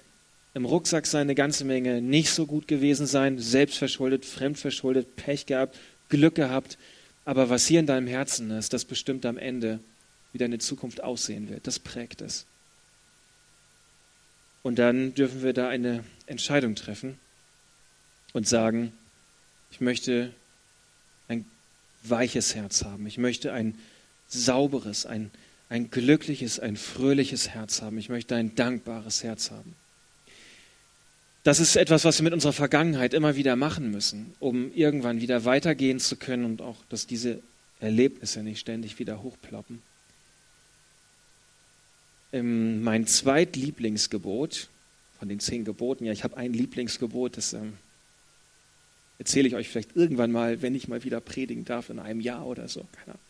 im 0.54 0.66
Rucksack 0.66 1.06
sein, 1.06 1.22
eine 1.22 1.36
ganze 1.36 1.64
Menge 1.64 2.02
nicht 2.02 2.32
so 2.32 2.46
gut 2.46 2.68
gewesen 2.68 3.06
sein, 3.06 3.38
selbstverschuldet, 3.40 4.26
fremdverschuldet, 4.26 5.16
Pech 5.16 5.46
gehabt, 5.46 5.78
Glück 6.10 6.36
gehabt. 6.36 6.78
Aber 7.26 7.50
was 7.50 7.68
hier 7.68 7.80
in 7.80 7.86
deinem 7.86 8.08
Herzen 8.08 8.50
ist, 8.52 8.74
das 8.74 8.86
bestimmt 8.86 9.26
am 9.26 9.38
Ende, 9.38 9.80
wie 10.34 10.40
deine 10.40 10.58
Zukunft 10.58 11.04
aussehen 11.04 11.50
wird. 11.50 11.68
Das 11.68 11.80
prägt 11.80 12.22
es. 12.22 12.46
Und 14.64 14.80
dann 14.80 15.14
dürfen 15.14 15.44
wir 15.44 15.54
da 15.54 15.70
eine 15.70 16.04
Entscheidung 16.26 16.76
treffen 16.76 17.18
und 18.34 18.48
sagen, 18.48 18.92
ich 19.72 19.80
möchte 19.80 20.34
ein 21.28 21.46
weiches 22.04 22.56
Herz 22.56 22.84
haben. 22.84 23.08
Ich 23.08 23.18
möchte 23.18 23.54
ein 23.54 23.78
sauberes, 24.28 25.06
ein, 25.06 25.32
ein 25.70 25.90
glückliches, 25.92 26.60
ein 26.60 26.76
fröhliches 26.76 27.50
Herz 27.50 27.82
haben. 27.82 27.98
Ich 27.98 28.10
möchte 28.10 28.36
ein 28.36 28.56
dankbares 28.56 29.24
Herz 29.24 29.52
haben. 29.52 29.76
Das 31.50 31.60
ist 31.60 31.76
etwas, 31.78 32.06
was 32.06 32.20
wir 32.20 32.26
mit 32.26 32.34
unserer 32.34 32.54
Vergangenheit 32.54 33.16
immer 33.16 33.36
wieder 33.36 33.56
machen 33.56 33.90
müssen, 33.90 34.36
um 34.40 34.72
irgendwann 34.72 35.20
wieder 35.20 35.46
weitergehen 35.46 36.00
zu 36.00 36.16
können 36.16 36.46
und 36.46 36.62
auch, 36.62 36.78
dass 36.90 37.08
diese 37.08 37.40
Erlebnisse 37.80 38.44
nicht 38.44 38.60
ständig 38.60 39.00
wieder 39.00 39.24
hochploppen 39.24 39.82
ähm, 42.34 42.84
mein 42.84 43.08
zweitlieblingsgebot 43.08 44.70
von 45.18 45.28
den 45.28 45.40
zehn 45.40 45.66
Geboten. 45.66 46.06
Ja, 46.06 46.12
ich 46.12 46.24
habe 46.24 46.38
ein 46.38 46.54
Lieblingsgebot, 46.54 47.36
das 47.38 47.54
ähm, 47.54 47.74
erzähle 49.18 49.48
ich 49.48 49.56
euch 49.56 49.70
vielleicht 49.70 49.96
irgendwann 49.96 50.32
mal, 50.32 50.62
wenn 50.62 50.76
ich 50.76 50.88
mal 50.88 51.04
wieder 51.04 51.20
predigen 51.20 51.66
darf, 51.66 51.90
in 51.90 51.98
einem 51.98 52.22
Jahr 52.22 52.46
oder 52.46 52.68
so. 52.68 52.86
Keine 52.92 53.16
Ahnung. 53.16 53.22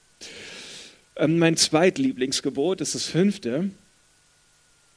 Ähm, 1.16 1.40
mein 1.40 1.56
zweitlieblingsgebot 1.56 2.82
ist 2.82 2.96
das 2.96 3.06
fünfte. 3.06 3.72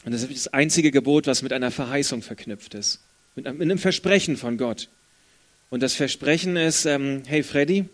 Und 0.04 0.10
das 0.10 0.24
ist 0.24 0.46
das 0.46 0.48
einzige 0.48 0.90
Gebot, 0.90 1.28
was 1.28 1.42
mit 1.42 1.52
einer 1.52 1.70
Verheißung 1.70 2.22
verknüpft 2.22 2.74
ist. 2.74 2.98
Mit 3.34 3.46
einem, 3.46 3.78
Versprechen 3.78 4.36
von 4.36 4.58
Gott. 4.58 4.88
Und 5.70 5.82
das 5.82 5.94
Versprechen 5.94 6.56
ist, 6.56 6.84
ähm, 6.84 7.22
hey 7.26 7.42
Freddy, 7.42 7.86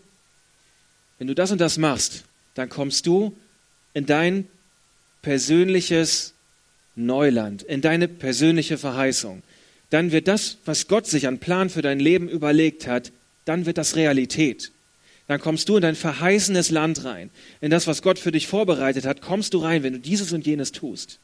wenn 1.17 1.27
du 1.27 1.35
das 1.35 1.51
und 1.51 1.61
das 1.61 1.77
machst, 1.77 2.25
dann 2.55 2.69
kommst 2.69 3.05
du 3.05 3.35
in 3.93 4.05
dein 4.05 4.47
persönliches 5.21 6.33
Neuland, 6.95 7.63
in 7.63 7.81
deine 7.81 8.07
persönliche 8.07 8.77
Verheißung. 8.77 9.43
Dann 9.89 10.11
wird 10.11 10.27
das, 10.27 10.57
was 10.65 10.87
Gott 10.87 11.07
sich 11.07 11.27
an 11.27 11.39
Plan 11.39 11.69
für 11.69 11.81
dein 11.81 11.99
Leben 11.99 12.29
überlegt 12.29 12.85
hat, 12.85 13.11
dann 13.45 13.65
wird 13.65 13.77
das 13.77 13.95
Realität. 13.95 14.71
Dann 15.27 15.39
kommst 15.39 15.69
du 15.69 15.75
in 15.75 15.81
dein 15.81 15.95
verheißenes 15.95 16.71
Land 16.71 17.05
rein. 17.05 17.29
In 17.61 17.71
das, 17.71 17.87
was 17.87 18.01
Gott 18.01 18.19
für 18.19 18.31
dich 18.31 18.47
vorbereitet 18.47 19.05
hat, 19.05 19.21
kommst 19.21 19.53
du 19.53 19.59
rein, 19.59 19.83
wenn 19.83 19.93
du 19.93 19.99
dieses 19.99 20.33
und 20.33 20.45
jenes 20.45 20.71
tust. 20.71 21.19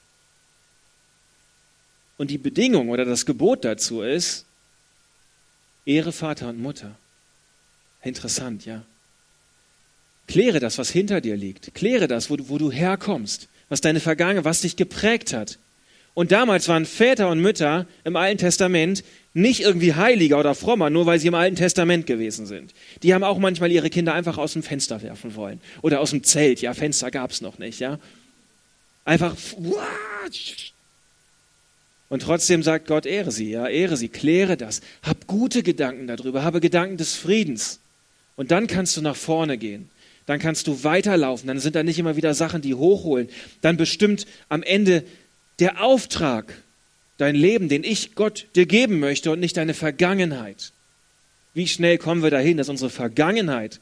Und 2.18 2.32
die 2.32 2.38
Bedingung 2.38 2.90
oder 2.90 3.06
das 3.06 3.26
Gebot 3.26 3.66
dazu 3.66 4.02
ist, 4.02 4.46
Ehre 5.86 6.12
Vater 6.12 6.50
und 6.50 6.62
Mutter. 6.62 6.96
Interessant, 8.02 8.66
ja. 8.66 8.84
Kläre 10.28 10.60
das, 10.60 10.78
was 10.78 10.90
hinter 10.90 11.22
dir 11.22 11.36
liegt. 11.36 11.76
Kläre 11.76 12.08
das, 12.08 12.30
wo 12.30 12.38
du, 12.38 12.50
wo 12.50 12.58
du 12.58 12.72
herkommst 12.72 13.48
was 13.70 13.82
deine 13.82 14.00
Vergangenheit, 14.00 14.46
was 14.46 14.62
dich 14.62 14.76
geprägt 14.76 15.34
hat. 15.34 15.58
Und 16.14 16.32
damals 16.32 16.68
waren 16.70 16.86
Väter 16.86 17.30
und 17.30 17.42
Mütter 17.42 17.88
im 18.06 18.16
Alten 18.16 18.38
Testament 18.38 19.04
nicht 19.34 19.62
irgendwie 19.62 19.96
heiliger 19.96 20.40
oder 20.40 20.56
frommer, 20.56 20.90
nur 20.90 21.06
weil 21.06 21.20
sie 21.20 21.28
im 21.28 21.36
Alten 21.36 21.58
Testament 21.58 22.08
gewesen 22.08 22.46
sind. 22.46 22.74
Die 23.04 23.14
haben 23.14 23.24
auch 23.24 23.38
manchmal 23.38 23.72
ihre 23.72 23.90
Kinder 23.90 24.14
einfach 24.14 24.38
aus 24.38 24.54
dem 24.54 24.64
Fenster 24.64 25.02
werfen 25.02 25.36
wollen. 25.36 25.60
Oder 25.82 26.00
aus 26.00 26.12
dem 26.12 26.24
Zelt. 26.24 26.62
Ja, 26.62 26.74
Fenster 26.74 27.12
gab 27.12 27.32
es 27.32 27.42
noch 27.42 27.58
nicht. 27.58 27.80
Ja, 27.80 28.00
Einfach. 29.04 29.36
Und 32.16 32.22
trotzdem 32.22 32.64
sagt 32.64 32.88
Gott, 32.88 33.06
ehre 33.06 33.30
sie, 33.30 33.50
ja, 33.52 33.68
ehre 33.68 33.98
sie, 33.98 34.08
kläre 34.08 34.56
das. 34.56 34.80
Hab 35.04 35.28
gute 35.28 35.64
Gedanken 35.64 36.08
darüber, 36.08 36.46
habe 36.46 36.62
Gedanken 36.62 36.96
des 36.96 37.16
Friedens. 37.16 37.82
Und 38.38 38.52
dann 38.52 38.68
kannst 38.68 38.96
du 38.96 39.02
nach 39.02 39.18
vorne 39.18 39.58
gehen 39.58 39.90
dann 40.26 40.40
kannst 40.40 40.68
du 40.68 40.84
weiterlaufen, 40.84 41.48
dann 41.48 41.60
sind 41.60 41.76
da 41.76 41.84
nicht 41.84 42.00
immer 42.00 42.16
wieder 42.16 42.34
Sachen, 42.34 42.62
die 42.62 42.74
hochholen. 42.74 43.30
Dann 43.62 43.78
bestimmt 43.78 44.26
am 44.50 44.64
Ende 44.64 45.04
der 45.60 45.84
Auftrag 45.84 46.52
dein 47.18 47.36
Leben, 47.36 47.70
den 47.70 47.84
ich 47.84 48.16
Gott 48.16 48.48
dir 48.56 48.66
geben 48.66 49.00
möchte 49.00 49.32
und 49.32 49.40
nicht 49.40 49.58
deine 49.58 49.74
Vergangenheit. 49.74 50.74
Wie 51.54 51.68
schnell 51.68 51.98
kommen 51.98 52.24
wir 52.24 52.32
dahin, 52.32 52.58
dass 52.58 52.70
unsere 52.70 52.90
Vergangenheit 52.90 53.80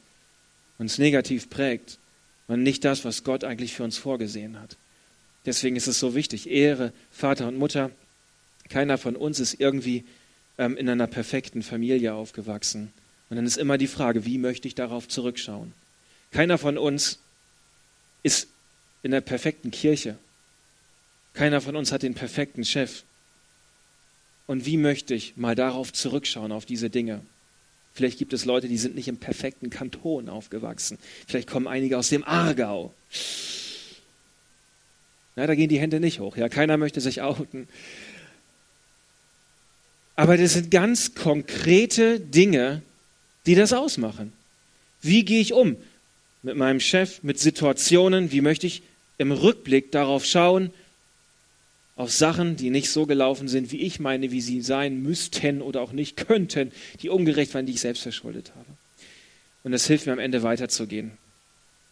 uns 0.79 0.97
negativ 0.97 1.49
prägt 1.49 1.97
und 2.47 2.61
nicht 2.61 2.83
das, 2.83 3.05
was 3.05 3.23
Gott 3.23 3.43
eigentlich 3.43 3.73
für 3.73 3.83
uns 3.83 3.97
vorgesehen 3.97 4.59
hat. 4.59 4.75
Deswegen 5.45 5.75
ist 5.75 5.87
es 5.87 5.99
so 5.99 6.13
wichtig, 6.13 6.49
Ehre, 6.49 6.93
Vater 7.11 7.47
und 7.47 7.57
Mutter. 7.57 7.89
Keiner 8.73 8.97
von 8.97 9.15
uns 9.15 9.39
ist 9.39 9.59
irgendwie 9.59 10.03
ähm, 10.57 10.75
in 10.77 10.89
einer 10.89 11.05
perfekten 11.05 11.61
Familie 11.61 12.15
aufgewachsen. 12.15 12.91
Und 13.29 13.35
dann 13.35 13.45
ist 13.45 13.57
immer 13.57 13.77
die 13.77 13.85
Frage, 13.85 14.25
wie 14.25 14.39
möchte 14.39 14.67
ich 14.67 14.73
darauf 14.73 15.07
zurückschauen? 15.07 15.73
Keiner 16.31 16.57
von 16.57 16.79
uns 16.79 17.19
ist 18.23 18.47
in 19.03 19.11
der 19.11 19.21
perfekten 19.21 19.69
Kirche. 19.69 20.17
Keiner 21.35 21.61
von 21.61 21.75
uns 21.75 21.91
hat 21.91 22.01
den 22.01 22.15
perfekten 22.15 22.65
Chef. 22.65 23.03
Und 24.47 24.65
wie 24.65 24.77
möchte 24.77 25.13
ich 25.13 25.37
mal 25.37 25.53
darauf 25.53 25.93
zurückschauen, 25.93 26.51
auf 26.51 26.65
diese 26.65 26.89
Dinge? 26.89 27.21
Vielleicht 27.93 28.17
gibt 28.17 28.33
es 28.33 28.43
Leute, 28.43 28.67
die 28.67 28.79
sind 28.79 28.95
nicht 28.95 29.07
im 29.07 29.17
perfekten 29.17 29.69
Kanton 29.69 30.29
aufgewachsen. 30.29 30.97
Vielleicht 31.27 31.47
kommen 31.47 31.67
einige 31.67 31.99
aus 31.99 32.09
dem 32.09 32.23
Aargau. 32.23 32.91
Na, 35.35 35.45
da 35.45 35.53
gehen 35.53 35.69
die 35.69 35.79
Hände 35.79 35.99
nicht 35.99 36.19
hoch. 36.19 36.37
Ja, 36.37 36.49
keiner 36.49 36.77
möchte 36.77 37.01
sich 37.01 37.21
outen. 37.21 37.67
Aber 40.15 40.37
das 40.37 40.53
sind 40.53 40.69
ganz 40.69 41.15
konkrete 41.15 42.19
Dinge, 42.19 42.81
die 43.45 43.55
das 43.55 43.73
ausmachen. 43.73 44.33
Wie 45.01 45.25
gehe 45.25 45.41
ich 45.41 45.53
um 45.53 45.75
mit 46.43 46.55
meinem 46.55 46.79
Chef, 46.79 47.23
mit 47.23 47.39
Situationen? 47.39 48.31
Wie 48.31 48.41
möchte 48.41 48.67
ich 48.67 48.83
im 49.17 49.31
Rückblick 49.31 49.91
darauf 49.91 50.25
schauen, 50.25 50.71
auf 51.95 52.11
Sachen, 52.11 52.55
die 52.55 52.69
nicht 52.69 52.89
so 52.89 53.05
gelaufen 53.05 53.47
sind, 53.47 53.71
wie 53.71 53.81
ich 53.81 53.99
meine, 53.99 54.31
wie 54.31 54.41
sie 54.41 54.61
sein 54.61 55.01
müssten 55.03 55.61
oder 55.61 55.81
auch 55.81 55.91
nicht 55.91 56.17
könnten, 56.17 56.71
die 57.01 57.09
ungerecht 57.09 57.53
waren, 57.53 57.65
die 57.65 57.73
ich 57.73 57.81
selbst 57.81 58.01
verschuldet 58.01 58.51
habe. 58.55 58.65
Und 59.63 59.71
das 59.71 59.85
hilft 59.85 60.07
mir 60.07 60.13
am 60.13 60.19
Ende 60.19 60.43
weiterzugehen. 60.43 61.11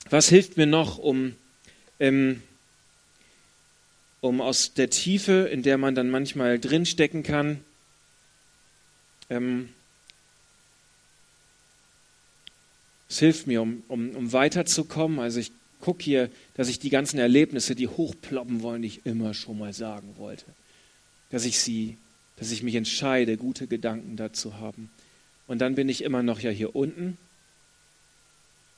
Was 0.09 0.27
hilft 0.29 0.57
mir 0.57 0.65
noch, 0.65 0.97
um, 0.97 1.35
ähm, 1.99 2.41
um 4.21 4.41
aus 4.41 4.73
der 4.73 4.89
Tiefe, 4.89 5.49
in 5.51 5.61
der 5.61 5.77
man 5.77 5.93
dann 5.93 6.09
manchmal 6.09 6.59
drinstecken 6.59 7.23
kann, 7.23 7.61
ähm, 9.31 9.69
es 13.09 13.19
hilft 13.19 13.47
mir, 13.47 13.61
um, 13.61 13.83
um, 13.87 14.11
um 14.11 14.33
weiterzukommen. 14.33 15.19
Also 15.19 15.39
ich 15.39 15.51
gucke 15.79 16.03
hier, 16.03 16.29
dass 16.55 16.67
ich 16.67 16.79
die 16.79 16.89
ganzen 16.89 17.17
Erlebnisse, 17.17 17.73
die 17.73 17.87
hochploppen 17.87 18.61
wollen, 18.61 18.81
die 18.81 18.89
ich 18.89 19.05
immer 19.05 19.33
schon 19.33 19.57
mal 19.57 19.73
sagen 19.73 20.15
wollte, 20.17 20.45
dass 21.29 21.45
ich 21.45 21.59
sie, 21.59 21.97
dass 22.37 22.51
ich 22.51 22.61
mich 22.61 22.75
entscheide, 22.75 23.37
gute 23.37 23.67
Gedanken 23.67 24.17
dazu 24.17 24.59
haben. 24.59 24.91
Und 25.47 25.59
dann 25.59 25.75
bin 25.75 25.89
ich 25.89 26.03
immer 26.03 26.23
noch 26.23 26.39
ja 26.39 26.51
hier 26.51 26.75
unten. 26.75 27.17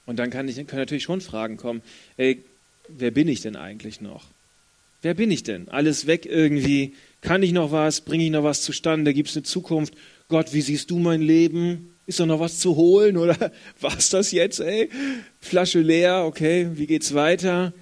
Und 0.05 0.17
dann 0.17 0.29
kann 0.29 0.47
ich, 0.47 0.55
können 0.55 0.81
natürlich 0.81 1.03
schon 1.03 1.21
Fragen 1.21 1.57
kommen. 1.57 1.81
Ey, 2.17 2.43
wer 2.87 3.11
bin 3.11 3.27
ich 3.27 3.41
denn 3.41 3.55
eigentlich 3.55 4.01
noch? 4.01 4.25
Wer 5.03 5.13
bin 5.13 5.31
ich 5.31 5.43
denn? 5.43 5.67
Alles 5.67 6.07
weg 6.07 6.25
irgendwie. 6.25 6.93
Kann 7.21 7.43
ich 7.43 7.51
noch 7.51 7.71
was? 7.71 8.01
Bringe 8.01 8.23
ich 8.23 8.31
noch 8.31 8.43
was 8.43 8.61
zustande? 8.61 9.13
Gibt 9.13 9.29
es 9.29 9.35
eine 9.35 9.43
Zukunft? 9.43 9.93
Gott, 10.27 10.53
wie 10.53 10.61
siehst 10.61 10.89
du 10.91 10.99
mein 10.99 11.21
Leben? 11.21 11.95
Ist 12.05 12.19
da 12.19 12.25
noch 12.25 12.39
was 12.39 12.59
zu 12.59 12.75
holen 12.75 13.17
oder 13.17 13.51
was 13.79 14.09
das 14.09 14.31
jetzt, 14.31 14.59
ey? 14.59 14.89
Flasche 15.39 15.79
leer, 15.79 16.23
okay, 16.25 16.69
wie 16.73 16.87
geht's 16.87 17.13
weiter? 17.13 17.73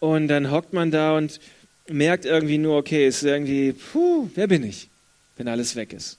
Und 0.00 0.28
dann 0.28 0.50
hockt 0.50 0.72
man 0.72 0.90
da 0.90 1.16
und 1.16 1.40
merkt 1.88 2.24
irgendwie 2.24 2.58
nur, 2.58 2.76
okay, 2.76 3.06
ist 3.06 3.22
irgendwie, 3.22 3.72
puh, 3.72 4.28
wer 4.34 4.46
bin 4.46 4.62
ich, 4.62 4.88
wenn 5.36 5.48
alles 5.48 5.76
weg 5.76 5.92
ist? 5.92 6.18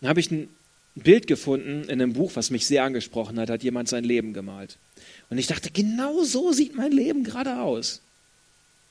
Dann 0.00 0.10
habe 0.10 0.20
ich 0.20 0.30
ein 0.30 0.48
Bild 0.94 1.26
gefunden 1.26 1.84
in 1.84 2.00
einem 2.00 2.12
Buch, 2.12 2.32
was 2.34 2.50
mich 2.50 2.66
sehr 2.66 2.84
angesprochen 2.84 3.38
hat, 3.38 3.50
hat 3.50 3.62
jemand 3.62 3.88
sein 3.88 4.04
Leben 4.04 4.32
gemalt. 4.32 4.78
Und 5.30 5.38
ich 5.38 5.46
dachte, 5.46 5.70
genau 5.70 6.22
so 6.24 6.52
sieht 6.52 6.74
mein 6.74 6.92
Leben 6.92 7.24
gerade 7.24 7.60
aus. 7.60 8.00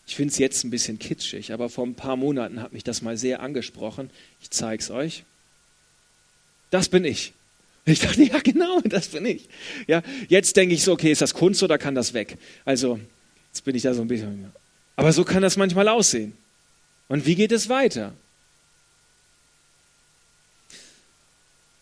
Ich 0.08 0.16
finde 0.16 0.32
es 0.32 0.40
jetzt 0.40 0.64
ein 0.64 0.70
bisschen 0.70 0.98
kitschig, 0.98 1.54
aber 1.54 1.70
vor 1.70 1.86
ein 1.86 1.96
paar 1.96 2.16
Monaten 2.16 2.62
hat 2.62 2.74
mich 2.74 2.84
das 2.84 3.02
mal 3.02 3.18
sehr 3.18 3.42
angesprochen. 3.42 4.10
Ich 4.42 4.50
zeige 4.50 4.82
es 4.82 4.90
euch 4.90 5.24
das 6.70 6.90
bin 6.90 7.06
ich. 7.06 7.34
Ich 7.86 8.00
dachte, 8.00 8.22
ja, 8.24 8.40
genau, 8.40 8.82
das 8.82 9.08
bin 9.08 9.26
ich. 9.26 9.48
Ja, 9.88 10.04
jetzt 10.28 10.58
denke 10.58 10.76
ich 10.76 10.84
so, 10.84 10.92
okay, 10.92 11.12
ist 11.12 11.22
das 11.22 11.34
Kunst 11.34 11.64
oder 11.64 11.78
kann 11.78 11.96
das 11.96 12.14
weg? 12.14 12.38
Also, 12.66 13.00
jetzt 13.54 13.64
bin 13.64 13.76
ich 13.76 13.84
da 13.84 13.94
so 13.94 14.02
ein 14.02 14.08
bisschen. 14.08 14.52
Aber 14.98 15.14
so 15.14 15.24
kann 15.24 15.42
das 15.42 15.56
manchmal 15.56 15.88
aussehen. 15.88 16.34
Und 17.08 17.26
wie 17.26 17.36
geht 17.36 17.54
es 17.54 17.70
weiter? 17.70 18.14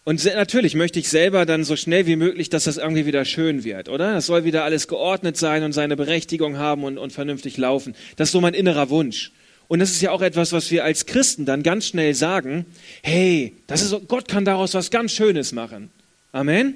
Und 0.06 0.24
natürlich 0.24 0.76
möchte 0.76 1.00
ich 1.00 1.10
selber 1.10 1.48
dann 1.48 1.64
so 1.64 1.76
schnell 1.76 2.06
wie 2.06 2.16
möglich, 2.16 2.50
dass 2.50 2.66
das 2.66 2.78
irgendwie 2.78 3.08
wieder 3.08 3.26
schön 3.26 3.64
wird, 3.64 3.90
oder? 3.90 4.14
Das 4.14 4.28
soll 4.28 4.44
wieder 4.44 4.64
alles 4.64 4.88
geordnet 4.88 5.36
sein 5.36 5.64
und 5.64 5.74
seine 5.74 5.98
Berechtigung 5.98 6.60
haben 6.60 6.84
und, 6.84 7.00
und 7.00 7.12
vernünftig 7.12 7.58
laufen. 7.58 7.96
Das 8.16 8.28
ist 8.28 8.34
so 8.34 8.40
mein 8.40 8.54
innerer 8.54 8.92
Wunsch. 8.92 9.32
Und 9.68 9.80
das 9.80 9.90
ist 9.90 10.02
ja 10.02 10.12
auch 10.12 10.22
etwas, 10.22 10.52
was 10.52 10.70
wir 10.70 10.84
als 10.84 11.08
Christen 11.08 11.46
dann 11.46 11.64
ganz 11.64 11.88
schnell 11.88 12.14
sagen, 12.14 12.68
hey, 13.02 13.58
das 13.66 13.82
ist, 13.82 14.08
Gott 14.08 14.28
kann 14.28 14.46
daraus 14.46 14.76
was 14.76 14.92
ganz 14.92 15.12
Schönes 15.12 15.54
machen. 15.54 15.90
Amen? 16.32 16.76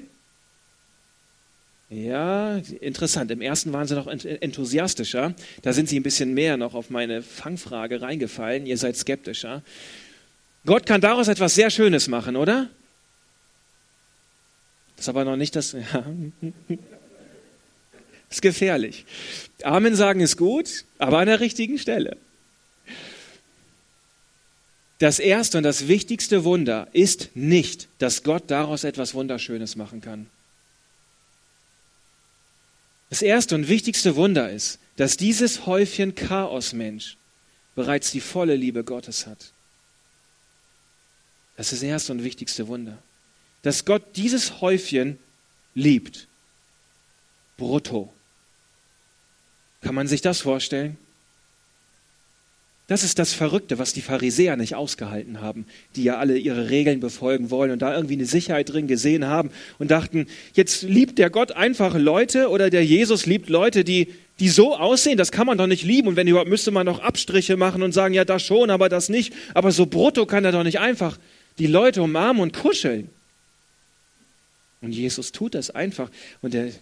Ja, 1.88 2.60
interessant. 2.80 3.30
Im 3.30 3.42
ersten 3.42 3.72
waren 3.72 3.86
sie 3.86 3.94
noch 3.94 4.08
enthusiastischer. 4.08 5.34
Da 5.62 5.72
sind 5.72 5.88
sie 5.88 6.00
ein 6.00 6.02
bisschen 6.02 6.34
mehr 6.34 6.56
noch 6.56 6.74
auf 6.74 6.90
meine 6.90 7.22
Fangfrage 7.22 8.02
reingefallen. 8.02 8.66
Ihr 8.66 8.76
seid 8.76 8.96
skeptischer. 8.96 9.62
Gott 10.66 10.84
kann 10.84 11.00
daraus 11.00 11.28
etwas 11.28 11.54
sehr 11.54 11.70
Schönes 11.70 12.08
machen, 12.08 12.34
oder? 12.34 12.68
Das 15.00 15.06
ist 15.06 15.08
aber 15.08 15.24
noch 15.24 15.36
nicht 15.36 15.56
das. 15.56 15.72
Ja. 15.92 16.04
Das 18.28 18.36
ist 18.36 18.42
gefährlich. 18.42 19.06
Amen 19.62 19.96
sagen 19.96 20.20
ist 20.20 20.36
gut, 20.36 20.84
aber 20.98 21.20
an 21.20 21.26
der 21.26 21.40
richtigen 21.40 21.78
Stelle. 21.78 22.18
Das 24.98 25.18
erste 25.18 25.56
und 25.56 25.64
das 25.64 25.88
wichtigste 25.88 26.44
Wunder 26.44 26.86
ist 26.92 27.30
nicht, 27.34 27.88
dass 27.96 28.24
Gott 28.24 28.50
daraus 28.50 28.84
etwas 28.84 29.14
Wunderschönes 29.14 29.74
machen 29.74 30.02
kann. 30.02 30.26
Das 33.08 33.22
erste 33.22 33.54
und 33.54 33.68
wichtigste 33.68 34.16
Wunder 34.16 34.50
ist, 34.50 34.80
dass 34.96 35.16
dieses 35.16 35.64
Häufchen 35.64 36.14
Chaos-Mensch 36.14 37.16
bereits 37.74 38.12
die 38.12 38.20
volle 38.20 38.54
Liebe 38.54 38.84
Gottes 38.84 39.26
hat. 39.26 39.54
Das 41.56 41.72
ist 41.72 41.80
das 41.80 41.88
erste 41.88 42.12
und 42.12 42.22
wichtigste 42.22 42.68
Wunder. 42.68 43.02
Dass 43.62 43.84
Gott 43.84 44.02
dieses 44.16 44.60
Häufchen 44.60 45.18
liebt. 45.74 46.28
Brutto. 47.56 48.12
Kann 49.82 49.94
man 49.94 50.06
sich 50.06 50.20
das 50.20 50.40
vorstellen? 50.40 50.96
Das 52.90 53.04
ist 53.04 53.20
das 53.20 53.32
Verrückte, 53.32 53.78
was 53.78 53.92
die 53.92 54.00
Pharisäer 54.00 54.56
nicht 54.56 54.74
ausgehalten 54.74 55.40
haben, 55.40 55.64
die 55.94 56.02
ja 56.02 56.18
alle 56.18 56.36
ihre 56.36 56.70
Regeln 56.70 56.98
befolgen 56.98 57.48
wollen 57.48 57.70
und 57.70 57.82
da 57.82 57.94
irgendwie 57.94 58.14
eine 58.14 58.26
Sicherheit 58.26 58.72
drin 58.72 58.88
gesehen 58.88 59.26
haben 59.26 59.52
und 59.78 59.92
dachten, 59.92 60.26
jetzt 60.54 60.82
liebt 60.82 61.20
der 61.20 61.30
Gott 61.30 61.52
einfache 61.52 61.98
Leute 61.98 62.48
oder 62.48 62.68
der 62.68 62.84
Jesus 62.84 63.26
liebt 63.26 63.48
Leute, 63.48 63.84
die, 63.84 64.08
die 64.40 64.48
so 64.48 64.76
aussehen, 64.76 65.16
das 65.16 65.30
kann 65.30 65.46
man 65.46 65.56
doch 65.56 65.68
nicht 65.68 65.84
lieben. 65.84 66.08
Und 66.08 66.16
wenn 66.16 66.26
überhaupt, 66.26 66.50
müsste 66.50 66.72
man 66.72 66.84
noch 66.84 66.98
Abstriche 66.98 67.56
machen 67.56 67.84
und 67.84 67.92
sagen, 67.92 68.12
ja, 68.12 68.24
das 68.24 68.42
schon, 68.42 68.70
aber 68.70 68.88
das 68.88 69.08
nicht. 69.08 69.32
Aber 69.54 69.70
so 69.70 69.86
brutto 69.86 70.26
kann 70.26 70.44
er 70.44 70.50
doch 70.50 70.64
nicht 70.64 70.80
einfach 70.80 71.16
die 71.60 71.68
Leute 71.68 72.02
umarmen 72.02 72.42
und 72.42 72.54
kuscheln. 72.54 73.08
Und 74.80 74.92
Jesus 74.92 75.32
tut 75.32 75.54
das 75.54 75.70
einfach. 75.70 76.10
Und 76.42 76.54
der 76.54 76.72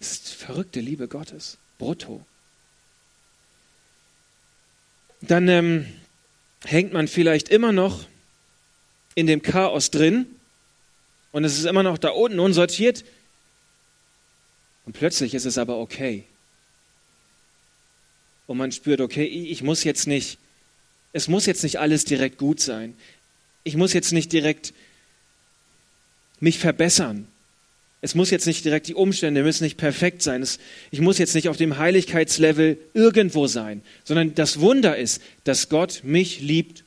ist 0.00 0.28
verrückte 0.34 0.80
Liebe 0.80 1.08
Gottes. 1.08 1.58
Brutto 1.78 2.24
dann 5.28 5.48
ähm, 5.48 5.86
hängt 6.64 6.92
man 6.92 7.08
vielleicht 7.08 7.48
immer 7.48 7.72
noch 7.72 8.06
in 9.14 9.26
dem 9.26 9.42
Chaos 9.42 9.90
drin 9.90 10.26
und 11.32 11.44
es 11.44 11.58
ist 11.58 11.64
immer 11.64 11.82
noch 11.82 11.98
da 11.98 12.10
unten 12.10 12.40
unsortiert 12.40 13.04
und 14.86 14.92
plötzlich 14.92 15.34
ist 15.34 15.44
es 15.44 15.58
aber 15.58 15.78
okay. 15.78 16.24
Und 18.46 18.58
man 18.58 18.72
spürt, 18.72 19.00
okay, 19.00 19.24
ich 19.24 19.62
muss 19.62 19.84
jetzt 19.84 20.06
nicht, 20.06 20.38
es 21.12 21.28
muss 21.28 21.46
jetzt 21.46 21.62
nicht 21.62 21.78
alles 21.78 22.04
direkt 22.04 22.36
gut 22.36 22.60
sein. 22.60 22.94
Ich 23.62 23.76
muss 23.76 23.94
jetzt 23.94 24.12
nicht 24.12 24.32
direkt 24.32 24.74
mich 26.40 26.58
verbessern. 26.58 27.26
Es 28.04 28.14
muss 28.14 28.28
jetzt 28.28 28.46
nicht 28.46 28.62
direkt, 28.66 28.88
die 28.88 28.94
Umstände 28.94 29.42
müssen 29.42 29.64
nicht 29.64 29.78
perfekt 29.78 30.20
sein. 30.20 30.42
Es, 30.42 30.58
ich 30.90 31.00
muss 31.00 31.16
jetzt 31.16 31.34
nicht 31.34 31.48
auf 31.48 31.56
dem 31.56 31.78
Heiligkeitslevel 31.78 32.76
irgendwo 32.92 33.46
sein, 33.46 33.80
sondern 34.04 34.34
das 34.34 34.60
Wunder 34.60 34.98
ist, 34.98 35.22
dass 35.44 35.70
Gott 35.70 36.02
mich 36.04 36.42
liebt 36.42 36.84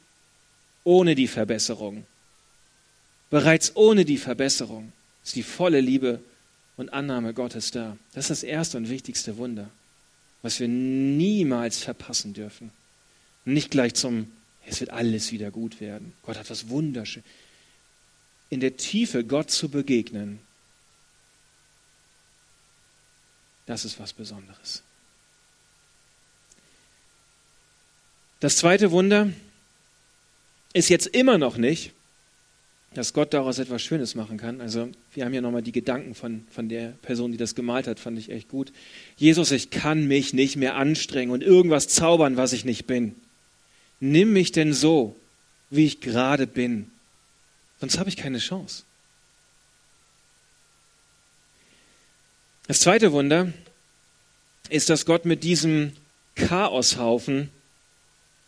ohne 0.84 1.16
die 1.16 1.28
Verbesserung. 1.28 2.06
Bereits 3.32 3.76
ohne 3.76 4.06
die 4.06 4.20
Verbesserung 4.20 4.92
ist 5.26 5.36
die 5.36 5.42
volle 5.42 5.82
Liebe 5.82 6.20
und 6.76 6.94
Annahme 6.94 7.34
Gottes 7.34 7.72
da. 7.72 7.98
Das 8.14 8.26
ist 8.26 8.30
das 8.30 8.44
erste 8.44 8.78
und 8.78 8.88
wichtigste 8.88 9.38
Wunder, 9.38 9.72
was 10.44 10.60
wir 10.60 10.68
niemals 10.68 11.80
verpassen 11.80 12.36
dürfen. 12.36 12.70
nicht 13.44 13.72
gleich 13.72 13.96
zum, 13.96 14.32
es 14.68 14.82
wird 14.82 14.92
alles 14.92 15.32
wieder 15.32 15.50
gut 15.50 15.82
werden. 15.82 16.14
Gott 16.22 16.38
hat 16.38 16.52
was 16.52 16.70
Wunderschönes. 16.70 17.28
In 18.52 18.60
der 18.60 18.78
Tiefe 18.78 19.24
Gott 19.24 19.50
zu 19.50 19.70
begegnen, 19.70 20.46
Das 23.68 23.86
ist 23.86 24.00
was 24.00 24.14
Besonderes. 24.14 24.82
Das 28.40 28.58
zweite 28.58 28.92
Wunder 28.92 29.30
ist 30.74 30.90
jetzt 30.90 31.08
immer 31.08 31.38
noch 31.38 31.58
nicht, 31.58 31.92
dass 32.94 33.14
Gott 33.14 33.34
daraus 33.34 33.60
etwas 33.60 33.82
Schönes 33.82 34.16
machen 34.16 34.38
kann. 34.38 34.62
Also 34.62 34.90
wir 35.14 35.26
haben 35.26 35.34
ja 35.34 35.42
nochmal 35.42 35.62
die 35.62 35.72
Gedanken 35.72 36.16
von, 36.16 36.46
von 36.50 36.70
der 36.70 36.94
Person, 37.02 37.32
die 37.32 37.38
das 37.38 37.56
gemalt 37.56 37.88
hat, 37.88 38.00
fand 38.00 38.18
ich 38.18 38.32
echt 38.32 38.48
gut. 38.48 38.72
Jesus, 39.18 39.52
ich 39.52 39.70
kann 39.70 40.08
mich 40.08 40.34
nicht 40.34 40.56
mehr 40.56 40.76
anstrengen 40.76 41.32
und 41.32 41.44
irgendwas 41.44 41.88
zaubern, 41.88 42.38
was 42.38 42.54
ich 42.54 42.64
nicht 42.64 42.88
bin. 42.88 43.16
Nimm 44.00 44.34
mich 44.34 44.52
denn 44.52 44.74
so, 44.74 45.16
wie 45.70 45.86
ich 45.86 46.00
gerade 46.00 46.48
bin. 46.48 46.90
Sonst 47.80 48.00
habe 48.00 48.10
ich 48.10 48.18
keine 48.18 48.40
Chance. 48.40 48.84
Das 52.68 52.82
zweite 52.82 53.14
Wunder 53.14 53.54
ist, 54.70 54.90
dass 54.90 55.06
Gott 55.06 55.24
mit 55.24 55.44
diesem 55.44 55.94
Chaoshaufen 56.36 57.50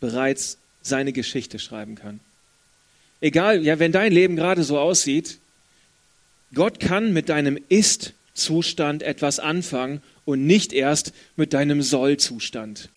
bereits 0.02 0.58
seine 0.82 1.14
Geschichte 1.14 1.58
schreiben 1.58 1.96
kann. 1.96 2.20
Egal, 3.22 3.64
ja, 3.64 3.80
wenn 3.80 3.94
dein 3.94 4.12
Leben 4.12 4.36
gerade 4.36 4.64
so 4.64 4.78
aussieht, 4.78 5.40
Gott 6.54 6.82
kann 6.82 7.14
mit 7.14 7.30
deinem 7.30 7.58
Ist-Zustand 7.70 9.04
etwas 9.04 9.40
anfangen 9.40 10.02
und 10.26 10.46
nicht 10.46 10.74
erst 10.74 11.14
mit 11.38 11.54
deinem 11.54 11.82
Soll-Zustand. 11.82 12.90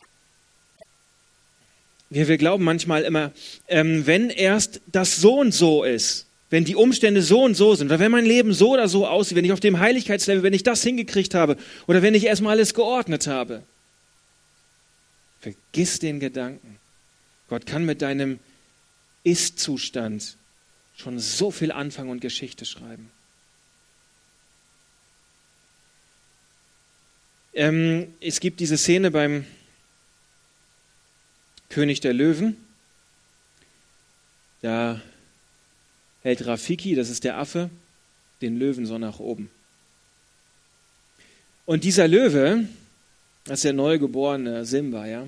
Wir, 2.10 2.26
wir 2.26 2.36
glauben 2.36 2.64
manchmal 2.64 3.02
immer, 3.04 3.32
ähm, 3.68 4.06
wenn 4.06 4.28
erst 4.28 4.80
das 4.86 5.16
so 5.16 5.38
und 5.38 5.52
so 5.52 5.84
ist, 5.84 6.26
wenn 6.52 6.66
die 6.66 6.76
Umstände 6.76 7.22
so 7.22 7.42
und 7.42 7.54
so 7.54 7.74
sind, 7.74 7.86
oder 7.86 7.98
wenn 7.98 8.12
mein 8.12 8.26
Leben 8.26 8.52
so 8.52 8.74
oder 8.74 8.86
so 8.86 9.06
aussieht, 9.06 9.38
wenn 9.38 9.44
ich 9.46 9.52
auf 9.52 9.60
dem 9.60 9.80
Heiligkeitslevel, 9.80 10.42
wenn 10.42 10.52
ich 10.52 10.62
das 10.62 10.82
hingekriegt 10.82 11.34
habe, 11.34 11.56
oder 11.86 12.02
wenn 12.02 12.14
ich 12.14 12.26
erstmal 12.26 12.52
alles 12.52 12.74
geordnet 12.74 13.26
habe. 13.26 13.62
Vergiss 15.40 15.98
den 15.98 16.20
Gedanken. 16.20 16.78
Gott 17.48 17.64
kann 17.64 17.86
mit 17.86 18.02
deinem 18.02 18.38
ist-Zustand 19.24 20.36
schon 20.94 21.18
so 21.18 21.50
viel 21.50 21.72
anfangen 21.72 22.10
und 22.10 22.20
Geschichte 22.20 22.66
schreiben. 22.66 23.10
Ähm, 27.54 28.12
es 28.20 28.40
gibt 28.40 28.60
diese 28.60 28.76
Szene 28.76 29.10
beim 29.10 29.46
König 31.70 32.00
der 32.00 32.12
Löwen. 32.12 32.58
Da 34.60 35.00
hält 36.22 36.46
Rafiki, 36.46 36.94
das 36.94 37.10
ist 37.10 37.24
der 37.24 37.38
Affe, 37.38 37.70
den 38.40 38.58
Löwen 38.58 38.86
so 38.86 38.98
nach 38.98 39.20
oben. 39.20 39.50
Und 41.64 41.84
dieser 41.84 42.08
Löwe, 42.08 42.66
das 43.44 43.60
ist 43.60 43.64
der 43.64 43.72
neugeborene 43.72 44.64
Simba, 44.64 45.06
ja. 45.06 45.26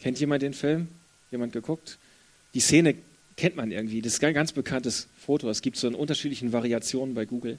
Kennt 0.00 0.20
jemand 0.20 0.42
den 0.42 0.54
Film? 0.54 0.88
Jemand 1.30 1.52
geguckt? 1.52 1.98
Die 2.54 2.60
Szene 2.60 2.94
kennt 3.36 3.56
man 3.56 3.70
irgendwie. 3.70 4.02
Das 4.02 4.14
ist 4.14 4.24
ein 4.24 4.34
ganz 4.34 4.52
bekanntes 4.52 5.08
Foto. 5.18 5.48
Es 5.50 5.62
gibt 5.62 5.76
so 5.76 5.88
in 5.88 5.94
unterschiedlichen 5.94 6.52
Variationen 6.52 7.14
bei 7.14 7.24
Google. 7.24 7.58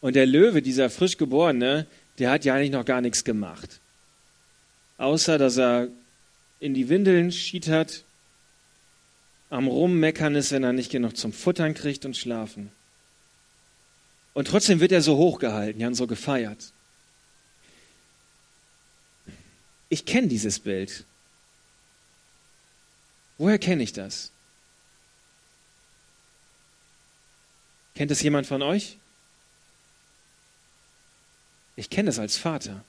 Und 0.00 0.16
der 0.16 0.26
Löwe, 0.26 0.62
dieser 0.62 0.90
frisch 0.90 1.16
geborene, 1.16 1.86
der 2.18 2.30
hat 2.30 2.44
ja 2.44 2.54
eigentlich 2.54 2.70
noch 2.70 2.84
gar 2.84 3.00
nichts 3.00 3.24
gemacht. 3.24 3.80
Außer, 4.98 5.38
dass 5.38 5.58
er 5.58 5.88
in 6.60 6.74
die 6.74 6.88
Windeln 6.88 7.32
schietert, 7.32 8.04
am 9.50 9.68
Rummeckern 9.68 10.34
ist, 10.34 10.52
wenn 10.52 10.64
er 10.64 10.72
nicht 10.72 10.90
genug 10.90 11.16
zum 11.16 11.32
Futtern 11.32 11.74
kriegt 11.74 12.04
und 12.04 12.16
schlafen. 12.16 12.72
Und 14.34 14.48
trotzdem 14.48 14.80
wird 14.80 14.92
er 14.92 15.02
so 15.02 15.16
hochgehalten, 15.16 15.80
ja, 15.80 15.86
und 15.86 15.94
so 15.94 16.06
gefeiert. 16.06 16.72
Ich 19.88 20.04
kenne 20.04 20.28
dieses 20.28 20.58
Bild. 20.58 21.04
Woher 23.38 23.58
kenne 23.58 23.82
ich 23.82 23.92
das? 23.92 24.32
Kennt 27.94 28.10
es 28.10 28.20
jemand 28.20 28.46
von 28.46 28.62
euch? 28.62 28.98
Ich 31.76 31.88
kenne 31.88 32.10
es 32.10 32.18
als 32.18 32.36
Vater, 32.36 32.84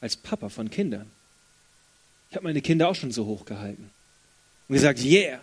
als 0.00 0.16
Papa 0.16 0.48
von 0.48 0.70
Kindern. 0.70 1.10
Ich 2.28 2.36
habe 2.36 2.44
meine 2.44 2.60
Kinder 2.60 2.88
auch 2.88 2.94
schon 2.94 3.12
so 3.12 3.26
hochgehalten 3.26 3.90
und 4.70 4.74
gesagt, 4.74 5.04
yeah, 5.04 5.40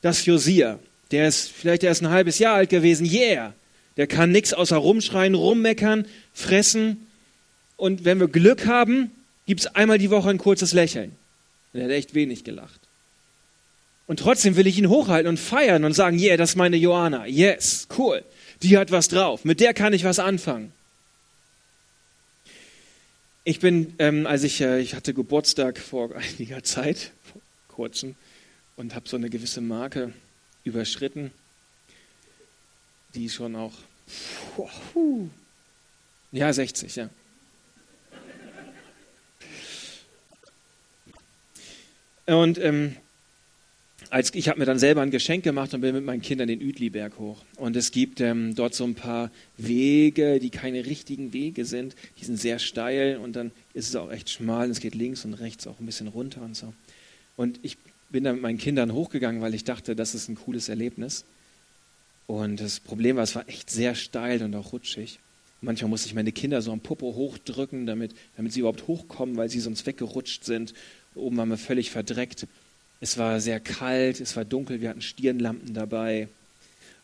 das 0.00 0.24
Josia, 0.24 0.78
der 1.10 1.28
ist 1.28 1.52
vielleicht 1.52 1.82
erst 1.82 2.02
ein 2.02 2.08
halbes 2.08 2.38
Jahr 2.38 2.54
alt 2.54 2.70
gewesen, 2.70 3.04
yeah, 3.04 3.52
der 3.98 4.06
kann 4.06 4.32
nichts 4.32 4.54
außer 4.54 4.78
rumschreien, 4.78 5.34
rummeckern, 5.34 6.06
fressen 6.32 7.06
und 7.76 8.06
wenn 8.06 8.18
wir 8.20 8.28
Glück 8.28 8.64
haben, 8.64 9.10
gibt 9.44 9.60
es 9.60 9.66
einmal 9.66 9.98
die 9.98 10.08
Woche 10.08 10.30
ein 10.30 10.38
kurzes 10.38 10.72
Lächeln. 10.72 11.14
Und 11.74 11.80
er 11.80 11.84
hat 11.84 11.92
echt 11.92 12.14
wenig 12.14 12.42
gelacht. 12.42 12.80
Und 14.06 14.20
trotzdem 14.20 14.56
will 14.56 14.66
ich 14.66 14.78
ihn 14.78 14.88
hochhalten 14.88 15.28
und 15.28 15.38
feiern 15.38 15.84
und 15.84 15.92
sagen, 15.92 16.18
yeah, 16.18 16.38
das 16.38 16.50
ist 16.50 16.56
meine 16.56 16.78
Joanna. 16.78 17.26
Yes, 17.26 17.86
cool. 17.98 18.24
Die 18.62 18.78
hat 18.78 18.90
was 18.90 19.08
drauf. 19.08 19.44
Mit 19.44 19.60
der 19.60 19.74
kann 19.74 19.92
ich 19.92 20.04
was 20.04 20.18
anfangen. 20.18 20.72
Ich 23.44 23.60
bin, 23.60 23.92
ähm, 23.98 24.26
als 24.26 24.42
ich, 24.42 24.62
äh, 24.62 24.80
ich 24.80 24.94
hatte 24.94 25.12
Geburtstag 25.12 25.78
vor 25.78 26.16
einiger 26.16 26.64
Zeit, 26.64 27.10
vor 27.30 27.42
kurzem, 27.68 28.16
und 28.78 28.94
habe 28.94 29.08
so 29.08 29.16
eine 29.16 29.28
gewisse 29.28 29.60
Marke 29.60 30.12
überschritten, 30.62 31.32
die 33.14 33.28
schon 33.28 33.56
auch, 33.56 33.72
ja, 36.30 36.52
60, 36.52 36.94
ja. 36.96 37.10
Und 42.26 42.58
ähm, 42.58 42.94
als, 44.10 44.32
ich 44.34 44.48
habe 44.48 44.60
mir 44.60 44.66
dann 44.66 44.78
selber 44.78 45.00
ein 45.00 45.10
Geschenk 45.10 45.42
gemacht 45.42 45.74
und 45.74 45.80
bin 45.80 45.94
mit 45.94 46.04
meinen 46.04 46.22
Kindern 46.22 46.46
den 46.46 46.62
Uetliberg 46.62 47.18
hoch. 47.18 47.42
Und 47.56 47.74
es 47.74 47.90
gibt 47.90 48.20
ähm, 48.20 48.54
dort 48.54 48.74
so 48.74 48.84
ein 48.84 48.94
paar 48.94 49.32
Wege, 49.56 50.38
die 50.38 50.50
keine 50.50 50.86
richtigen 50.86 51.32
Wege 51.32 51.64
sind. 51.64 51.96
Die 52.20 52.24
sind 52.24 52.36
sehr 52.36 52.58
steil 52.58 53.16
und 53.16 53.34
dann 53.34 53.50
ist 53.72 53.88
es 53.88 53.96
auch 53.96 54.12
echt 54.12 54.30
schmal. 54.30 54.66
Und 54.66 54.72
es 54.72 54.80
geht 54.80 54.94
links 54.94 55.24
und 55.24 55.34
rechts 55.34 55.66
auch 55.66 55.80
ein 55.80 55.86
bisschen 55.86 56.08
runter 56.08 56.42
und 56.42 56.54
so. 56.54 56.72
Und 57.36 57.58
ich 57.62 57.78
bin 58.10 58.24
dann 58.24 58.36
mit 58.36 58.42
meinen 58.42 58.58
Kindern 58.58 58.92
hochgegangen, 58.92 59.40
weil 59.40 59.54
ich 59.54 59.64
dachte, 59.64 59.94
das 59.94 60.14
ist 60.14 60.28
ein 60.28 60.36
cooles 60.36 60.68
Erlebnis. 60.68 61.24
Und 62.26 62.60
das 62.60 62.80
Problem 62.80 63.16
war, 63.16 63.22
es 63.22 63.34
war 63.34 63.48
echt 63.48 63.70
sehr 63.70 63.94
steil 63.94 64.42
und 64.42 64.54
auch 64.54 64.72
rutschig. 64.72 65.18
Manchmal 65.60 65.88
musste 65.88 66.08
ich 66.08 66.14
meine 66.14 66.30
Kinder 66.30 66.62
so 66.62 66.70
am 66.70 66.80
Popo 66.80 67.14
hochdrücken, 67.14 67.86
damit, 67.86 68.14
damit 68.36 68.52
sie 68.52 68.60
überhaupt 68.60 68.86
hochkommen, 68.86 69.36
weil 69.36 69.48
sie 69.48 69.60
sonst 69.60 69.86
weggerutscht 69.86 70.44
sind. 70.44 70.72
Oben 71.14 71.36
waren 71.36 71.48
wir 71.48 71.58
völlig 71.58 71.90
verdreckt. 71.90 72.46
Es 73.00 73.18
war 73.18 73.40
sehr 73.40 73.60
kalt, 73.60 74.20
es 74.20 74.36
war 74.36 74.44
dunkel, 74.44 74.80
wir 74.80 74.90
hatten 74.90 75.00
Stirnlampen 75.00 75.74
dabei. 75.74 76.28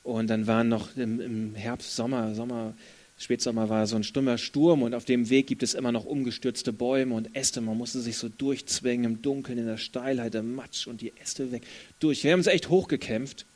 Und 0.05 0.29
dann 0.29 0.47
waren 0.47 0.69
noch 0.69 0.97
im, 0.97 1.21
im 1.21 1.55
Herbst, 1.55 1.97
Sommer, 1.97 2.35
Sommer, 2.35 2.75
Spätsommer 3.17 3.69
war 3.69 3.87
so 3.87 3.97
ein 3.97 4.05
stummer 4.05 4.39
Sturm 4.39 4.83
und 4.83 4.95
auf 4.95 5.05
dem 5.05 5.31
Weg 5.31 5.47
gibt 5.47 5.63
es 5.63 5.75
immer 5.75 5.93
noch 5.93 6.05
umgestürzte 6.05 6.73
Bäume 6.73 7.15
und 7.15 7.37
Äste. 7.37 7.61
Man 7.61 7.79
musste 7.79 8.01
sich 8.01 8.19
so 8.19 8.29
durchzwängen 8.29 9.05
im 9.05 9.23
Dunkeln, 9.23 9.59
in 9.59 9.67
der 9.67 9.77
Steilheit, 9.77 10.35
im 10.35 10.55
Matsch 10.55 10.87
und 10.87 11.01
die 11.01 11.13
Äste 11.23 11.53
weg. 11.53 11.63
Durch. 12.01 12.25
Wir 12.25 12.33
haben 12.33 12.41
uns 12.41 12.49
echt 12.49 12.69
hochgekämpft 12.69 13.47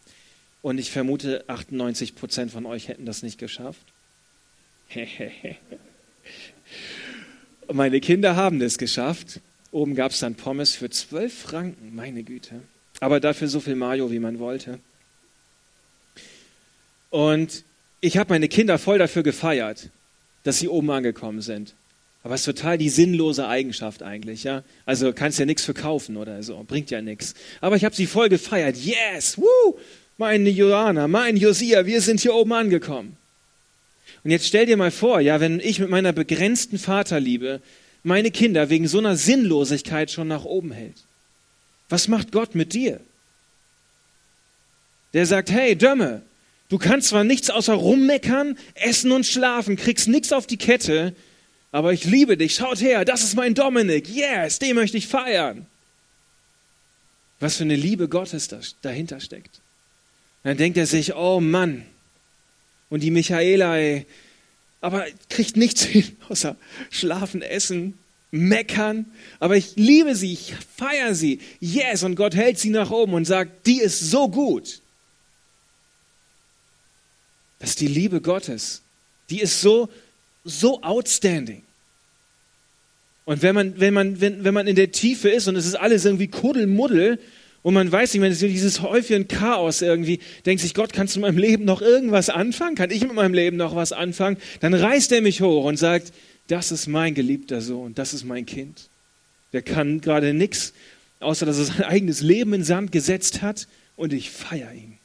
und 0.62 0.78
ich 0.78 0.90
vermute, 0.90 1.44
98 1.48 2.14
Prozent 2.14 2.52
von 2.52 2.66
euch 2.66 2.88
hätten 2.88 3.04
das 3.04 3.22
nicht 3.22 3.38
geschafft. 3.38 3.92
Meine 7.72 8.00
Kinder 8.00 8.36
haben 8.36 8.60
es 8.62 8.78
geschafft 8.78 9.40
Oben 9.70 9.94
gab 9.94 10.12
es 10.12 10.20
dann 10.20 10.34
Pommes 10.34 10.74
für 10.74 10.88
zwölf 10.88 11.42
Franken, 11.42 11.94
meine 11.94 12.22
Güte. 12.22 12.62
Aber 13.00 13.20
dafür 13.20 13.48
so 13.48 13.60
viel 13.60 13.74
Mayo, 13.74 14.10
wie 14.10 14.18
man 14.18 14.38
wollte. 14.38 14.80
Und 17.10 17.64
ich 18.00 18.16
habe 18.16 18.32
meine 18.32 18.48
Kinder 18.48 18.78
voll 18.78 18.98
dafür 18.98 19.22
gefeiert, 19.22 19.90
dass 20.44 20.58
sie 20.58 20.68
oben 20.68 20.90
angekommen 20.90 21.40
sind. 21.40 21.74
Aber 22.22 22.34
es 22.34 22.42
ist 22.42 22.56
total 22.56 22.78
die 22.78 22.88
sinnlose 22.88 23.46
Eigenschaft 23.46 24.02
eigentlich, 24.02 24.44
ja. 24.44 24.62
Also 24.84 25.12
kannst 25.12 25.38
ja 25.38 25.46
nichts 25.46 25.64
verkaufen 25.64 26.16
oder 26.16 26.42
so, 26.42 26.62
bringt 26.66 26.90
ja 26.90 27.00
nichts. 27.00 27.34
Aber 27.60 27.76
ich 27.76 27.84
habe 27.84 27.94
sie 27.94 28.06
voll 28.06 28.28
gefeiert. 28.28 28.76
Yes, 28.76 29.38
woo, 29.38 29.78
meine 30.16 30.50
Johanna, 30.50 31.08
mein 31.08 31.36
Josia, 31.36 31.86
wir 31.86 32.00
sind 32.00 32.20
hier 32.20 32.34
oben 32.34 32.52
angekommen. 32.52 33.16
Und 34.24 34.30
jetzt 34.30 34.46
stell 34.46 34.66
dir 34.66 34.76
mal 34.76 34.90
vor, 34.90 35.20
ja, 35.20 35.40
wenn 35.40 35.60
ich 35.60 35.78
mit 35.78 35.90
meiner 35.90 36.12
begrenzten 36.12 36.78
Vaterliebe 36.78 37.60
meine 38.02 38.30
Kinder 38.30 38.68
wegen 38.68 38.88
so 38.88 38.98
einer 38.98 39.16
Sinnlosigkeit 39.16 40.10
schon 40.10 40.28
nach 40.28 40.44
oben 40.44 40.72
hält. 40.72 40.96
Was 41.88 42.08
macht 42.08 42.32
Gott 42.32 42.54
mit 42.54 42.74
dir? 42.74 43.00
Der 45.14 45.24
sagt, 45.24 45.50
hey, 45.50 45.76
Dömme, 45.76 46.22
du 46.68 46.78
kannst 46.78 47.08
zwar 47.08 47.24
nichts 47.24 47.50
außer 47.50 47.74
rummeckern, 47.74 48.58
essen 48.74 49.12
und 49.12 49.26
schlafen, 49.26 49.76
kriegst 49.76 50.08
nichts 50.08 50.32
auf 50.32 50.46
die 50.46 50.56
Kette, 50.56 51.14
aber 51.72 51.92
ich 51.92 52.04
liebe 52.04 52.36
dich, 52.36 52.54
schaut 52.54 52.80
her, 52.80 53.04
das 53.04 53.22
ist 53.22 53.36
mein 53.36 53.54
Dominik, 53.54 54.08
yes, 54.08 54.58
den 54.58 54.76
möchte 54.76 54.96
ich 54.96 55.06
feiern. 55.06 55.66
Was 57.40 57.56
für 57.56 57.64
eine 57.64 57.76
Liebe 57.76 58.08
Gottes 58.08 58.48
da, 58.48 58.60
dahinter 58.82 59.20
steckt. 59.20 59.60
dann 60.42 60.56
denkt 60.56 60.76
er 60.78 60.86
sich, 60.86 61.14
oh 61.14 61.40
Mann, 61.40 61.84
und 62.90 63.02
die 63.02 63.10
Michaela, 63.10 63.76
ey, 63.76 64.06
aber 64.80 65.06
kriegt 65.28 65.56
nichts 65.56 65.82
hin, 65.84 66.16
außer 66.28 66.56
schlafen, 66.90 67.42
essen, 67.42 67.98
meckern, 68.30 69.06
aber 69.40 69.56
ich 69.56 69.76
liebe 69.76 70.14
sie, 70.14 70.32
ich 70.32 70.54
feiere 70.76 71.14
sie. 71.14 71.40
Yes, 71.60 72.02
und 72.02 72.14
Gott 72.14 72.34
hält 72.34 72.58
sie 72.58 72.70
nach 72.70 72.90
oben 72.90 73.14
und 73.14 73.24
sagt, 73.24 73.66
die 73.66 73.80
ist 73.80 74.00
so 74.00 74.28
gut. 74.28 74.80
Das 77.58 77.70
ist 77.70 77.80
die 77.80 77.88
Liebe 77.88 78.20
Gottes. 78.20 78.82
Die 79.30 79.40
ist 79.40 79.60
so, 79.60 79.88
so 80.44 80.82
outstanding. 80.82 81.62
Und 83.24 83.42
wenn 83.42 83.54
man, 83.54 83.78
wenn 83.78 83.92
man, 83.92 84.20
wenn, 84.20 84.44
wenn 84.44 84.54
man 84.54 84.66
in 84.66 84.76
der 84.76 84.90
Tiefe 84.90 85.28
ist 85.28 85.48
und 85.48 85.56
es 85.56 85.66
ist 85.66 85.74
alles 85.74 86.04
irgendwie 86.04 86.28
Kuddelmuddel 86.28 87.18
und 87.62 87.74
man 87.74 87.90
weiß 87.90 88.14
nicht, 88.14 88.22
wenn 88.22 88.32
es 88.32 88.38
dieses 88.38 88.80
Häufchen 88.80 89.28
Chaos 89.28 89.82
irgendwie, 89.82 90.20
denkt 90.46 90.62
sich, 90.62 90.72
Gott, 90.72 90.92
kannst 90.92 91.14
du 91.14 91.18
in 91.18 91.22
meinem 91.22 91.38
Leben 91.38 91.64
noch 91.64 91.82
irgendwas 91.82 92.30
anfangen? 92.30 92.74
Kann 92.74 92.90
ich 92.90 93.02
mit 93.02 93.12
meinem 93.12 93.34
Leben 93.34 93.58
noch 93.58 93.74
was 93.74 93.92
anfangen? 93.92 94.38
Dann 94.60 94.72
reißt 94.72 95.12
er 95.12 95.20
mich 95.20 95.42
hoch 95.42 95.64
und 95.64 95.76
sagt, 95.76 96.12
das 96.46 96.72
ist 96.72 96.86
mein 96.86 97.14
geliebter 97.14 97.60
Sohn, 97.60 97.94
das 97.94 98.14
ist 98.14 98.24
mein 98.24 98.46
Kind. 98.46 98.88
Der 99.52 99.62
kann 99.62 100.00
gerade 100.00 100.32
nichts, 100.32 100.72
außer 101.20 101.44
dass 101.44 101.58
er 101.58 101.64
sein 101.64 101.82
eigenes 101.82 102.20
Leben 102.22 102.54
in 102.54 102.64
Sand 102.64 102.92
gesetzt 102.92 103.42
hat 103.42 103.68
und 103.96 104.12
ich 104.12 104.30
feiere 104.30 104.72
ihn. 104.72 104.97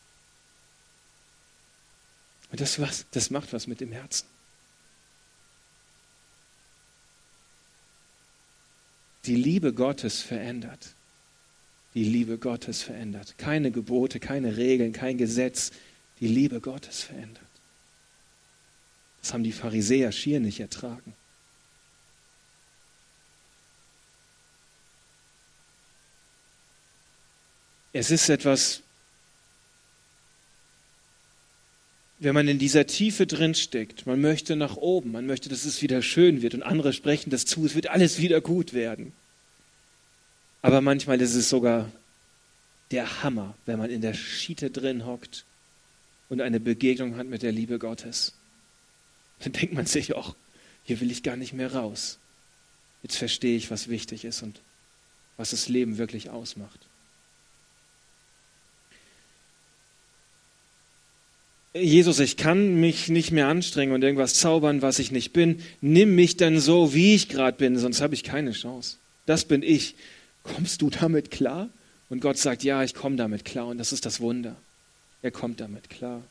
Und 2.53 2.61
das, 2.61 2.79
was, 2.79 3.07
das 3.09 3.31
macht 3.31 3.51
was 3.51 3.65
mit 3.65 3.81
dem 3.81 3.91
Herzen. 3.91 4.27
Die 9.25 9.35
Liebe 9.35 9.73
Gottes 9.73 10.21
verändert. 10.21 10.93
Die 11.95 12.03
Liebe 12.03 12.37
Gottes 12.37 12.83
verändert. 12.83 13.39
Keine 13.39 13.71
Gebote, 13.71 14.19
keine 14.19 14.55
Regeln, 14.55 14.93
kein 14.93 15.17
Gesetz. 15.17 15.71
Die 16.19 16.27
Liebe 16.27 16.61
Gottes 16.61 17.01
verändert. 17.01 17.41
Das 19.21 19.33
haben 19.33 19.43
die 19.43 19.51
Pharisäer 19.51 20.11
schier 20.11 20.39
nicht 20.39 20.59
ertragen. 20.59 21.15
Es 27.93 28.11
ist 28.11 28.29
etwas, 28.29 28.83
wenn 32.19 32.33
man 32.33 32.47
in 32.47 32.59
dieser 32.59 32.87
Tiefe 32.87 33.27
drinsteckt, 33.27 34.05
man 34.05 34.21
möchte 34.21 34.55
nach 34.55 34.77
oben, 34.77 35.11
man 35.11 35.25
möchte, 35.25 35.49
dass 35.49 35.65
es 35.65 35.81
wieder 35.81 36.01
schön 36.01 36.41
wird 36.41 36.53
und 36.53 36.63
andere 36.63 36.93
sprechen 36.93 37.29
das 37.29 37.45
zu, 37.45 37.65
es 37.65 37.75
wird 37.75 37.87
alles 37.87 38.19
wieder 38.19 38.39
gut 38.41 38.73
werden. 38.73 39.13
Aber 40.61 40.79
manchmal 40.79 41.19
ist 41.19 41.35
es 41.35 41.49
sogar 41.49 41.91
der 42.91 43.23
Hammer, 43.23 43.55
wenn 43.65 43.79
man 43.79 43.89
in 43.89 44.01
der 44.01 44.13
Schiete 44.13 44.69
drin 44.69 45.05
hockt 45.05 45.45
und 46.29 46.41
eine 46.41 46.59
Begegnung 46.59 47.17
hat 47.17 47.27
mit 47.27 47.43
der 47.43 47.51
Liebe 47.51 47.79
Gottes. 47.79 48.33
Dann 49.39 49.51
denkt 49.51 49.73
man 49.73 49.85
sich 49.85 50.15
auch, 50.15 50.35
hier 50.83 51.01
will 51.01 51.11
ich 51.11 51.23
gar 51.23 51.35
nicht 51.35 51.53
mehr 51.53 51.73
raus. 51.73 52.19
Jetzt 53.01 53.17
verstehe 53.17 53.57
ich, 53.57 53.69
was 53.71 53.89
wichtig 53.89 54.23
ist 54.23 54.43
und 54.43 54.61
was 55.35 55.49
das 55.49 55.67
Leben 55.67 55.97
wirklich 55.97 56.29
ausmacht. 56.29 56.79
Jesus, 61.73 62.19
ich 62.19 62.37
kann 62.37 62.79
mich 62.79 63.09
nicht 63.09 63.31
mehr 63.31 63.47
anstrengen 63.47 63.93
und 63.93 64.03
irgendwas 64.03 64.35
zaubern, 64.35 64.83
was 64.83 64.99
ich 64.99 65.11
nicht 65.11 65.33
bin. 65.33 65.59
Nimm 65.81 66.13
mich 66.13 66.37
dann 66.37 66.59
so, 66.59 66.93
wie 66.93 67.15
ich 67.15 67.29
gerade 67.29 67.57
bin, 67.57 67.77
sonst 67.77 68.01
habe 68.01 68.13
ich 68.13 68.23
keine 68.23 68.51
Chance. 68.51 68.97
Das 69.25 69.45
bin 69.45 69.63
ich. 69.63 69.95
Kommst 70.43 70.81
du 70.81 70.89
damit 70.89 71.31
klar? 71.31 71.69
Und 72.09 72.19
Gott 72.19 72.37
sagt, 72.37 72.63
ja, 72.63 72.83
ich 72.83 72.93
komme 72.93 73.15
damit 73.15 73.43
klar. 73.43 73.67
Und 73.67 73.79
das 73.79 73.91
ist 73.91 74.05
das 74.05 74.19
Wunder. 74.19 74.55
Er 75.23 75.31
kommt 75.31 75.61
damit 75.61 75.89
klar. 75.89 76.21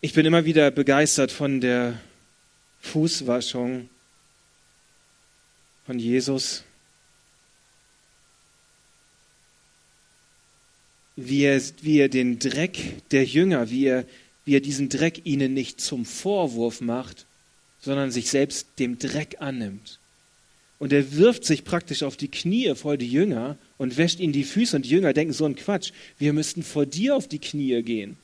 Ich 0.00 0.12
bin 0.12 0.26
immer 0.26 0.44
wieder 0.44 0.70
begeistert 0.70 1.30
von 1.30 1.60
der 1.60 2.00
Fußwaschung 2.80 3.88
von 5.86 5.98
Jesus. 5.98 6.64
Wie 11.20 11.42
er, 11.42 11.60
wie 11.82 11.98
er 11.98 12.08
den 12.08 12.38
Dreck 12.38 12.78
der 13.10 13.24
Jünger, 13.24 13.70
wie 13.70 13.86
er, 13.86 14.04
wie 14.44 14.54
er 14.54 14.60
diesen 14.60 14.88
Dreck 14.88 15.22
ihnen 15.24 15.52
nicht 15.52 15.80
zum 15.80 16.04
Vorwurf 16.04 16.80
macht, 16.80 17.26
sondern 17.80 18.12
sich 18.12 18.30
selbst 18.30 18.68
dem 18.78 19.00
Dreck 19.00 19.36
annimmt. 19.40 19.98
Und 20.78 20.92
er 20.92 21.16
wirft 21.16 21.44
sich 21.44 21.64
praktisch 21.64 22.04
auf 22.04 22.16
die 22.16 22.28
Knie 22.28 22.72
vor 22.76 22.96
die 22.96 23.10
Jünger 23.10 23.58
und 23.78 23.96
wäscht 23.96 24.20
ihnen 24.20 24.32
die 24.32 24.44
Füße. 24.44 24.76
Und 24.76 24.84
die 24.84 24.90
Jünger 24.90 25.12
denken 25.12 25.32
so 25.32 25.44
ein 25.44 25.56
Quatsch, 25.56 25.90
wir 26.18 26.32
müssten 26.32 26.62
vor 26.62 26.86
dir 26.86 27.16
auf 27.16 27.26
die 27.26 27.40
Knie 27.40 27.82
gehen. 27.82 28.16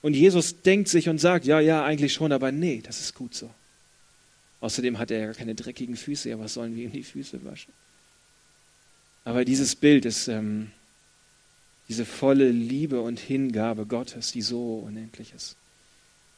Und 0.00 0.14
Jesus 0.14 0.62
denkt 0.62 0.88
sich 0.88 1.08
und 1.08 1.18
sagt, 1.18 1.44
ja, 1.44 1.58
ja, 1.58 1.84
eigentlich 1.84 2.12
schon, 2.12 2.30
aber 2.30 2.52
nee, 2.52 2.80
das 2.84 3.00
ist 3.00 3.16
gut 3.16 3.34
so. 3.34 3.50
Außerdem 4.60 5.00
hat 5.00 5.10
er 5.10 5.18
ja 5.18 5.32
keine 5.32 5.56
dreckigen 5.56 5.96
Füße, 5.96 6.28
ja, 6.28 6.38
was 6.38 6.54
sollen 6.54 6.76
wir 6.76 6.84
ihm 6.84 6.92
die 6.92 7.02
Füße 7.02 7.44
waschen? 7.44 7.72
Aber 9.24 9.44
dieses 9.44 9.74
Bild 9.74 10.04
ist, 10.04 10.28
ähm, 10.28 10.70
diese 11.88 12.04
volle 12.04 12.50
Liebe 12.50 13.00
und 13.00 13.20
Hingabe 13.20 13.86
Gottes, 13.86 14.32
die 14.32 14.42
so 14.42 14.76
unendlich 14.78 15.32
ist 15.34 15.56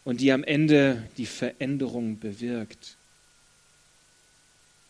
und 0.05 0.21
die 0.21 0.33
am 0.33 0.45
Ende 0.45 1.03
die 1.17 1.27
Veränderung 1.27 2.19
bewirkt. 2.19 2.97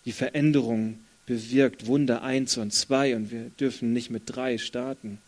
Die 0.04 0.12
Veränderung 0.12 0.98
bewirkt 1.26 1.86
Wunder 1.86 2.22
1 2.22 2.58
und 2.58 2.72
2 2.72 3.16
und 3.16 3.30
wir 3.30 3.50
dürfen 3.58 3.92
nicht 3.92 4.10
mit 4.10 4.24
3 4.26 4.58
starten. 4.58 5.18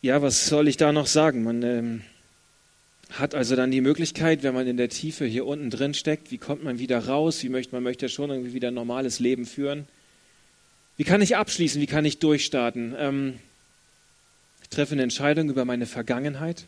Ja, 0.00 0.22
was 0.22 0.46
soll 0.46 0.68
ich 0.68 0.76
da 0.76 0.92
noch 0.92 1.08
sagen? 1.08 1.42
Man 1.42 1.62
ähm, 1.62 2.02
hat 3.10 3.34
also 3.34 3.56
dann 3.56 3.72
die 3.72 3.80
Möglichkeit, 3.80 4.44
wenn 4.44 4.54
man 4.54 4.66
in 4.66 4.76
der 4.76 4.88
Tiefe 4.88 5.26
hier 5.26 5.44
unten 5.46 5.68
drin 5.68 5.94
steckt, 5.94 6.30
wie 6.30 6.38
kommt 6.38 6.62
man 6.62 6.78
wieder 6.78 7.06
raus? 7.06 7.42
Wie 7.42 7.48
möchte 7.48 7.74
man 7.74 7.82
möchte 7.82 8.08
schon 8.08 8.30
irgendwie 8.30 8.52
wieder 8.52 8.68
ein 8.68 8.74
normales 8.74 9.18
Leben 9.18 9.46
führen? 9.46 9.88
Wie 10.96 11.04
kann 11.04 11.20
ich 11.20 11.36
abschließen? 11.36 11.80
Wie 11.80 11.86
kann 11.86 12.04
ich 12.04 12.18
durchstarten? 12.18 12.94
Ähm, 12.98 13.38
ich 14.62 14.68
treffe 14.68 14.92
eine 14.92 15.02
Entscheidung 15.02 15.50
über 15.50 15.64
meine 15.64 15.86
Vergangenheit, 15.86 16.66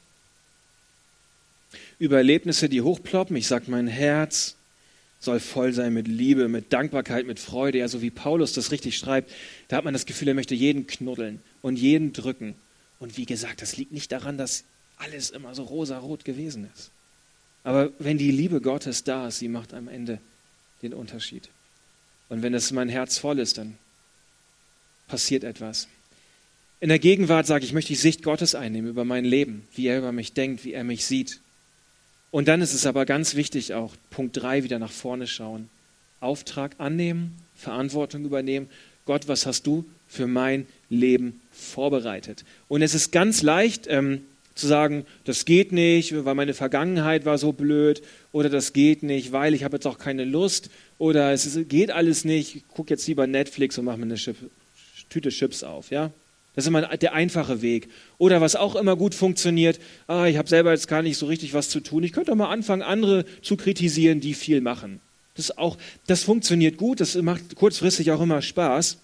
über 1.99 2.19
Erlebnisse, 2.19 2.69
die 2.69 2.83
hochploppen. 2.83 3.37
Ich 3.37 3.47
sage, 3.47 3.64
mein 3.69 3.88
Herz 3.88 4.57
soll 5.21 5.41
voll 5.41 5.73
sein 5.73 5.95
mit 5.95 6.07
Liebe, 6.07 6.49
mit 6.49 6.73
Dankbarkeit, 6.73 7.27
mit 7.27 7.41
Freude. 7.41 7.79
Ja, 7.79 7.88
so 7.88 8.03
wie 8.03 8.11
Paulus 8.11 8.53
das 8.53 8.71
richtig 8.71 8.99
schreibt, 8.99 9.33
da 9.69 9.79
hat 9.79 9.85
man 9.85 9.95
das 9.95 10.07
Gefühl, 10.07 10.29
er 10.29 10.35
möchte 10.35 10.55
jeden 10.55 10.87
knuddeln 10.87 11.41
und 11.62 11.77
jeden 11.77 12.12
drücken. 12.12 12.55
Und 13.01 13.17
wie 13.17 13.27
gesagt, 13.27 13.62
das 13.62 13.77
liegt 13.77 13.93
nicht 13.93 14.12
daran, 14.12 14.38
dass 14.38 14.64
alles 14.97 15.31
immer 15.31 15.55
so 15.55 15.64
rosarot 15.64 16.25
gewesen 16.25 16.69
ist. 16.75 16.91
Aber 17.64 17.91
wenn 17.99 18.19
die 18.19 18.31
Liebe 18.31 18.61
Gottes 18.61 19.05
da 19.05 19.29
ist, 19.29 19.38
sie 19.38 19.49
macht 19.49 19.75
am 19.75 19.88
Ende 19.88 20.21
den 20.83 20.95
Unterschied. 20.95 21.49
Und 22.29 22.43
wenn 22.43 22.55
es 22.55 22.71
mein 22.73 22.88
Herz 22.88 23.19
voll 23.19 23.38
ist, 23.38 23.59
dann 23.59 23.77
passiert 25.09 25.44
etwas. 25.44 25.88
In 26.81 26.90
der 26.90 27.01
Gegenwart 27.01 27.47
sage 27.47 27.64
ich, 27.64 27.73
möchte 27.73 27.88
die 27.88 27.97
Sicht 27.97 28.23
Gottes 28.23 28.55
einnehmen 28.55 28.88
über 28.88 29.05
mein 29.05 29.25
Leben, 29.25 29.66
wie 29.75 29.88
er 29.88 29.99
über 29.99 30.12
mich 30.12 30.33
denkt, 30.33 30.64
wie 30.64 30.75
er 30.75 30.85
mich 30.85 31.05
sieht. 31.07 31.40
Und 32.31 32.47
dann 32.47 32.61
ist 32.61 32.75
es 32.75 32.87
aber 32.87 33.05
ganz 33.05 33.35
wichtig 33.35 33.75
auch, 33.75 33.94
Punkt 34.11 34.37
3 34.37 34.62
wieder 34.62 34.79
nach 34.79 34.92
vorne 34.92 35.27
schauen. 35.27 35.68
Auftrag 36.21 36.77
annehmen, 36.79 37.37
Verantwortung 37.57 38.25
übernehmen. 38.25 38.68
Gott, 39.07 39.27
was 39.27 39.47
hast 39.47 39.66
du 39.66 39.85
für 40.07 40.27
mein 40.27 40.66
Leben 40.88 41.40
vorbereitet? 41.51 42.44
Und 42.68 42.83
es 42.83 42.94
ist 42.94 43.11
ganz 43.11 43.42
leicht 43.42 43.87
ähm, 43.88 44.23
zu 44.55 44.66
sagen, 44.66 45.07
das 45.25 45.44
geht 45.44 45.73
nicht, 45.73 46.25
weil 46.25 46.35
meine 46.35 46.55
Vergangenheit 46.55 47.25
war 47.25 47.38
so 47.38 47.53
blöd 47.53 48.03
oder 48.33 48.51
das 48.51 48.73
geht 48.73 49.03
nicht, 49.03 49.33
weil 49.33 49.55
ich 49.55 49.64
habe 49.64 49.77
jetzt 49.77 49.87
auch 49.87 49.99
keine 49.99 50.25
Lust 50.25 50.71
oder 50.99 51.33
es 51.33 51.59
geht 51.68 51.90
alles 51.90 52.25
nicht, 52.25 52.57
ich 52.57 52.68
gucke 52.68 52.90
jetzt 52.90 53.07
lieber 53.07 53.27
Netflix 53.27 53.79
und 53.79 53.85
mache 53.85 53.99
mir 53.99 54.05
eine 54.05 54.18
Tüte 55.09 55.31
Chips 55.31 55.62
auf, 55.62 55.90
ja? 55.90 56.11
Das 56.55 56.64
ist 56.64 56.68
immer 56.68 56.97
der 56.97 57.12
einfache 57.12 57.62
Weg. 57.62 57.88
Oder 58.18 58.40
was 58.40 58.57
auch 58.57 58.75
immer 58.75 58.97
gut 58.97 59.14
funktioniert, 59.14 59.79
ah, 60.09 60.27
ich 60.27 60.38
habe 60.38 60.49
selber 60.49 60.73
jetzt 60.73 60.88
gar 60.88 61.03
nicht 61.03 61.16
so 61.16 61.27
richtig 61.27 61.55
was 61.55 61.68
zu 61.68 61.79
tun. 61.79 62.03
Ich 62.03 62.12
könnte 62.12 62.33
doch 62.33 62.37
mal 62.37 62.51
anfangen, 62.51 62.83
andere 62.83 63.25
zu 63.42 63.57
kritisieren, 63.57 64.21
die 64.21 64.35
viel 64.35 64.61
machen. 64.61 65.01
Das, 65.35 65.57
auch, 65.57 65.77
das 66.09 66.25
funktioniert 66.25 66.77
gut, 66.77 66.99
das 66.99 67.14
macht 67.14 67.55
kurzfristig 67.55 68.11
auch 68.11 68.21
immer 68.21 68.42
Spaß. 68.42 68.99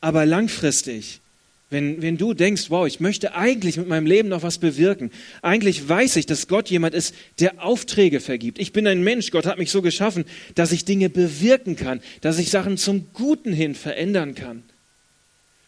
Aber 0.00 0.26
langfristig 0.26 1.20
wenn, 1.70 2.00
wenn 2.00 2.16
du 2.16 2.32
denkst, 2.32 2.70
wow, 2.70 2.86
ich 2.86 2.98
möchte 2.98 3.34
eigentlich 3.34 3.76
mit 3.76 3.88
meinem 3.88 4.06
Leben 4.06 4.30
noch 4.30 4.42
was 4.42 4.58
bewirken, 4.58 5.10
eigentlich 5.42 5.86
weiß 5.86 6.16
ich, 6.16 6.24
dass 6.24 6.48
Gott 6.48 6.70
jemand 6.70 6.94
ist, 6.94 7.14
der 7.40 7.62
Aufträge 7.62 8.20
vergibt. 8.20 8.58
Ich 8.58 8.72
bin 8.72 8.86
ein 8.86 9.02
Mensch, 9.02 9.30
Gott 9.30 9.44
hat 9.44 9.58
mich 9.58 9.70
so 9.70 9.82
geschaffen, 9.82 10.24
dass 10.54 10.72
ich 10.72 10.86
Dinge 10.86 11.10
bewirken 11.10 11.76
kann, 11.76 12.00
dass 12.22 12.38
ich 12.38 12.50
Sachen 12.50 12.78
zum 12.78 13.08
Guten 13.12 13.52
hin 13.52 13.74
verändern 13.74 14.34
kann. 14.34 14.62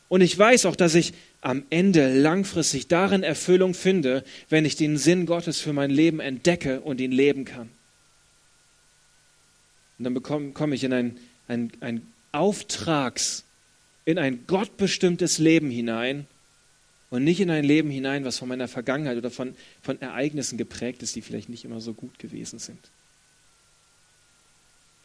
Und 0.08 0.22
ich 0.22 0.36
weiß 0.36 0.66
auch, 0.66 0.74
dass 0.74 0.94
ich 0.94 1.12
am 1.42 1.64
Ende 1.68 2.18
langfristig 2.18 2.88
darin 2.88 3.22
Erfüllung 3.22 3.74
finde, 3.74 4.24
wenn 4.48 4.64
ich 4.64 4.76
den 4.76 4.96
Sinn 4.96 5.26
Gottes 5.26 5.60
für 5.60 5.72
mein 5.72 5.90
Leben 5.90 6.20
entdecke 6.20 6.80
und 6.80 7.00
ihn 7.00 7.12
leben 7.12 7.44
kann. 7.44 7.68
Und 9.98 10.04
dann 10.04 10.54
komme 10.54 10.74
ich 10.74 10.82
in 10.82 10.94
ein, 10.94 11.18
ein, 11.46 11.70
ein 11.80 12.02
Auftrags- 12.32 13.44
in 14.04 14.18
ein 14.18 14.46
gottbestimmtes 14.46 15.38
Leben 15.38 15.70
hinein, 15.70 16.26
und 17.10 17.24
nicht 17.24 17.40
in 17.40 17.50
ein 17.50 17.64
Leben 17.64 17.90
hinein, 17.90 18.24
was 18.24 18.38
von 18.38 18.48
meiner 18.48 18.68
Vergangenheit 18.68 19.18
oder 19.18 19.30
von, 19.30 19.54
von 19.82 20.00
Ereignissen 20.00 20.56
geprägt 20.56 21.02
ist, 21.02 21.16
die 21.16 21.22
vielleicht 21.22 21.48
nicht 21.48 21.64
immer 21.64 21.80
so 21.80 21.92
gut 21.92 22.18
gewesen 22.20 22.60
sind. 22.60 22.78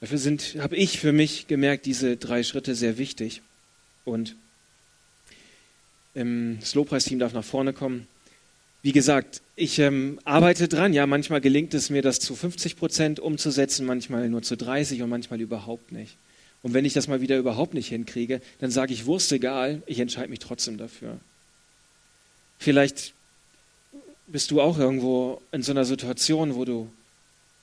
Dafür 0.01 0.19
habe 0.61 0.75
ich 0.75 0.99
für 0.99 1.11
mich 1.11 1.47
gemerkt, 1.47 1.87
diese 1.87 2.15
drei 2.15 2.43
Schritte 2.43 2.75
sehr 2.75 2.99
wichtig. 2.99 3.41
Und 4.03 4.35
ähm, 6.15 6.57
das 6.59 6.75
Lobpreisteam 6.75 7.17
darf 7.17 7.33
nach 7.33 7.43
vorne 7.43 7.73
kommen. 7.73 8.07
Wie 8.83 8.91
gesagt, 8.91 9.41
ich 9.55 9.79
ähm, 9.79 10.19
arbeite 10.25 10.67
dran. 10.67 10.93
Ja, 10.93 11.07
manchmal 11.07 11.41
gelingt 11.41 11.73
es 11.73 11.89
mir, 11.89 12.03
das 12.03 12.19
zu 12.19 12.35
50 12.35 12.75
Prozent 12.75 13.19
umzusetzen, 13.19 13.83
manchmal 13.87 14.29
nur 14.29 14.43
zu 14.43 14.55
30 14.55 15.01
und 15.01 15.09
manchmal 15.09 15.41
überhaupt 15.41 15.91
nicht. 15.91 16.17
Und 16.65 16.73
wenn 16.73 16.83
ich 16.83 16.93
das 16.93 17.07
mal 17.07 17.21
wieder 17.21 17.37
überhaupt 17.37 17.75
nicht 17.75 17.89
hinkriege, 17.89 18.41
dann 18.57 18.71
sage 18.71 18.91
ich, 18.91 19.05
Wurst 19.05 19.31
egal, 19.31 19.83
ich 19.85 19.99
entscheide 19.99 20.29
mich 20.29 20.39
trotzdem 20.39 20.79
dafür. 20.79 21.19
Vielleicht 22.57 23.13
bist 24.25 24.49
du 24.49 24.59
auch 24.61 24.79
irgendwo 24.79 25.39
in 25.51 25.61
so 25.61 25.73
einer 25.73 25.85
Situation, 25.85 26.55
wo 26.55 26.65
du 26.65 26.87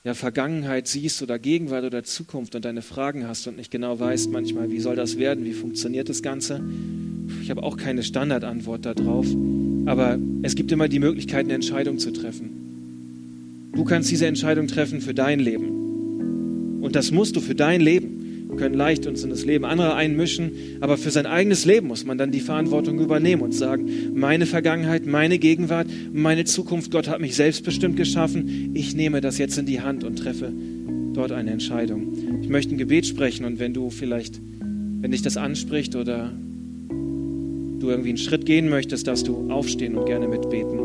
ja 0.05 0.13
Vergangenheit 0.13 0.87
siehst 0.87 1.21
oder 1.21 1.37
Gegenwart 1.37 1.83
oder 1.83 2.05
Zukunft 2.05 2.55
und 2.55 2.63
deine 2.63 2.81
Fragen 2.81 3.27
hast 3.27 3.45
und 3.45 3.57
nicht 3.57 3.71
genau 3.71 3.99
weißt 3.99 4.31
manchmal, 4.31 4.71
wie 4.71 4.79
soll 4.79 4.95
das 4.95 5.17
werden, 5.17 5.43
wie 5.43 5.51
funktioniert 5.51 6.07
das 6.07 6.23
Ganze. 6.23 6.63
Ich 7.41 7.49
habe 7.49 7.61
auch 7.61 7.75
keine 7.75 8.03
Standardantwort 8.03 8.85
darauf, 8.85 9.27
aber 9.85 10.17
es 10.43 10.55
gibt 10.55 10.71
immer 10.71 10.87
die 10.87 10.99
Möglichkeit, 10.99 11.43
eine 11.43 11.55
Entscheidung 11.55 11.99
zu 11.99 12.11
treffen. 12.11 13.69
Du 13.73 13.83
kannst 13.83 14.09
diese 14.09 14.27
Entscheidung 14.27 14.67
treffen 14.67 15.01
für 15.01 15.13
dein 15.13 15.41
Leben. 15.41 16.79
Und 16.81 16.95
das 16.95 17.11
musst 17.11 17.35
du 17.35 17.41
für 17.41 17.55
dein 17.55 17.81
Leben. 17.81 18.22
Wir 18.53 18.59
können 18.59 18.75
leicht 18.75 19.07
uns 19.07 19.23
in 19.23 19.31
das 19.31 19.45
Leben 19.45 19.65
anderer 19.65 19.95
einmischen, 19.95 20.51
aber 20.79 20.97
für 20.97 21.09
sein 21.09 21.25
eigenes 21.25 21.65
Leben 21.65 21.87
muss 21.87 22.05
man 22.05 22.19
dann 22.19 22.29
die 22.29 22.39
Verantwortung 22.39 22.99
übernehmen 22.99 23.41
und 23.41 23.51
sagen, 23.51 23.89
meine 24.13 24.45
Vergangenheit, 24.45 25.07
meine 25.07 25.39
Gegenwart, 25.39 25.87
meine 26.13 26.45
Zukunft, 26.45 26.91
Gott 26.91 27.07
hat 27.07 27.19
mich 27.19 27.35
selbstbestimmt 27.35 27.97
geschaffen, 27.97 28.69
ich 28.75 28.95
nehme 28.95 29.21
das 29.21 29.39
jetzt 29.39 29.57
in 29.57 29.65
die 29.65 29.81
Hand 29.81 30.03
und 30.03 30.17
treffe 30.19 30.53
dort 31.13 31.31
eine 31.31 31.49
Entscheidung. 31.49 32.13
Ich 32.43 32.49
möchte 32.49 32.75
ein 32.75 32.77
Gebet 32.77 33.07
sprechen 33.07 33.43
und 33.43 33.57
wenn 33.57 33.73
du 33.73 33.89
vielleicht, 33.89 34.39
wenn 34.59 35.09
dich 35.09 35.23
das 35.23 35.35
anspricht 35.35 35.95
oder 35.95 36.31
du 36.89 37.89
irgendwie 37.89 38.09
einen 38.09 38.17
Schritt 38.19 38.45
gehen 38.45 38.69
möchtest, 38.69 39.07
dass 39.07 39.23
du 39.23 39.49
aufstehen 39.49 39.95
und 39.95 40.05
gerne 40.05 40.27
mitbeten. 40.27 40.79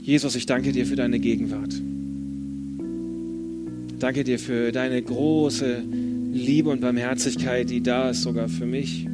Jesus, 0.00 0.34
ich 0.34 0.46
danke 0.46 0.72
dir 0.72 0.86
für 0.86 0.96
deine 0.96 1.20
Gegenwart. 1.20 1.72
Danke 4.02 4.24
dir 4.24 4.40
für 4.40 4.72
deine 4.72 5.00
große 5.00 5.80
Liebe 6.32 6.70
und 6.70 6.80
Barmherzigkeit, 6.80 7.70
die 7.70 7.84
da 7.84 8.10
ist 8.10 8.22
sogar 8.22 8.48
für 8.48 8.66
mich. 8.66 9.06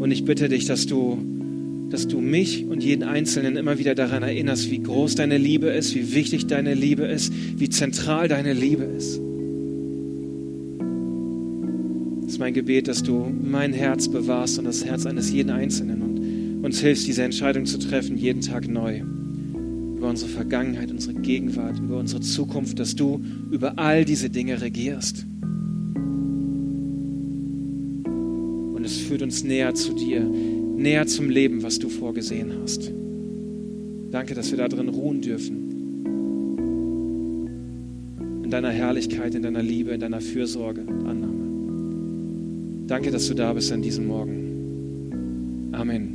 Und 0.00 0.10
ich 0.10 0.26
bitte 0.26 0.50
dich, 0.50 0.66
dass 0.66 0.86
du, 0.86 1.16
dass 1.88 2.08
du 2.08 2.20
mich 2.20 2.66
und 2.66 2.84
jeden 2.84 3.04
Einzelnen 3.04 3.56
immer 3.56 3.78
wieder 3.78 3.94
daran 3.94 4.22
erinnerst, 4.22 4.70
wie 4.70 4.82
groß 4.82 5.14
deine 5.14 5.38
Liebe 5.38 5.68
ist, 5.68 5.94
wie 5.94 6.12
wichtig 6.12 6.46
deine 6.46 6.74
Liebe 6.74 7.04
ist, 7.04 7.32
wie 7.56 7.70
zentral 7.70 8.28
deine 8.28 8.52
Liebe 8.52 8.84
ist. 8.84 9.18
Das 12.20 12.32
ist 12.32 12.38
mein 12.38 12.52
Gebet, 12.52 12.88
dass 12.88 13.02
du 13.02 13.32
mein 13.42 13.72
Herz 13.72 14.08
bewahrst 14.08 14.58
und 14.58 14.66
das 14.66 14.84
Herz 14.84 15.06
eines 15.06 15.32
jeden 15.32 15.48
Einzelnen 15.48 16.02
und 16.02 16.64
uns 16.66 16.80
hilfst, 16.80 17.06
diese 17.06 17.22
Entscheidung 17.22 17.64
zu 17.64 17.78
treffen, 17.78 18.18
jeden 18.18 18.42
Tag 18.42 18.68
neu 18.68 19.00
über 20.02 20.10
unsere 20.10 20.32
Vergangenheit, 20.32 20.90
unsere 20.90 21.14
Gegenwart, 21.14 21.78
über 21.78 21.96
unsere 21.96 22.20
Zukunft, 22.20 22.78
dass 22.78 22.94
du 22.94 23.24
über 23.52 23.78
all 23.78 24.04
diese 24.04 24.30
Dinge 24.30 24.60
regierst. 24.62 25.24
Und 28.74 28.82
es 28.82 28.96
führt 28.96 29.22
uns 29.22 29.44
näher 29.44 29.74
zu 29.74 29.92
dir, 29.92 30.20
näher 30.22 31.06
zum 31.06 31.28
Leben, 31.28 31.62
was 31.62 31.78
du 31.78 31.90
vorgesehen 31.90 32.50
hast. 32.62 32.90
Danke, 34.10 34.34
dass 34.34 34.50
wir 34.50 34.58
darin 34.58 34.88
ruhen 34.88 35.20
dürfen. 35.20 35.70
In 38.42 38.50
deiner 38.50 38.70
Herrlichkeit, 38.70 39.34
in 39.34 39.42
deiner 39.42 39.62
Liebe, 39.62 39.92
in 39.92 40.00
deiner 40.00 40.22
Fürsorge 40.22 40.80
und 40.80 41.06
Annahme. 41.06 42.86
Danke, 42.86 43.10
dass 43.10 43.28
du 43.28 43.34
da 43.34 43.52
bist 43.52 43.70
an 43.70 43.82
diesem 43.82 44.06
Morgen. 44.06 45.70
Amen. 45.72 46.11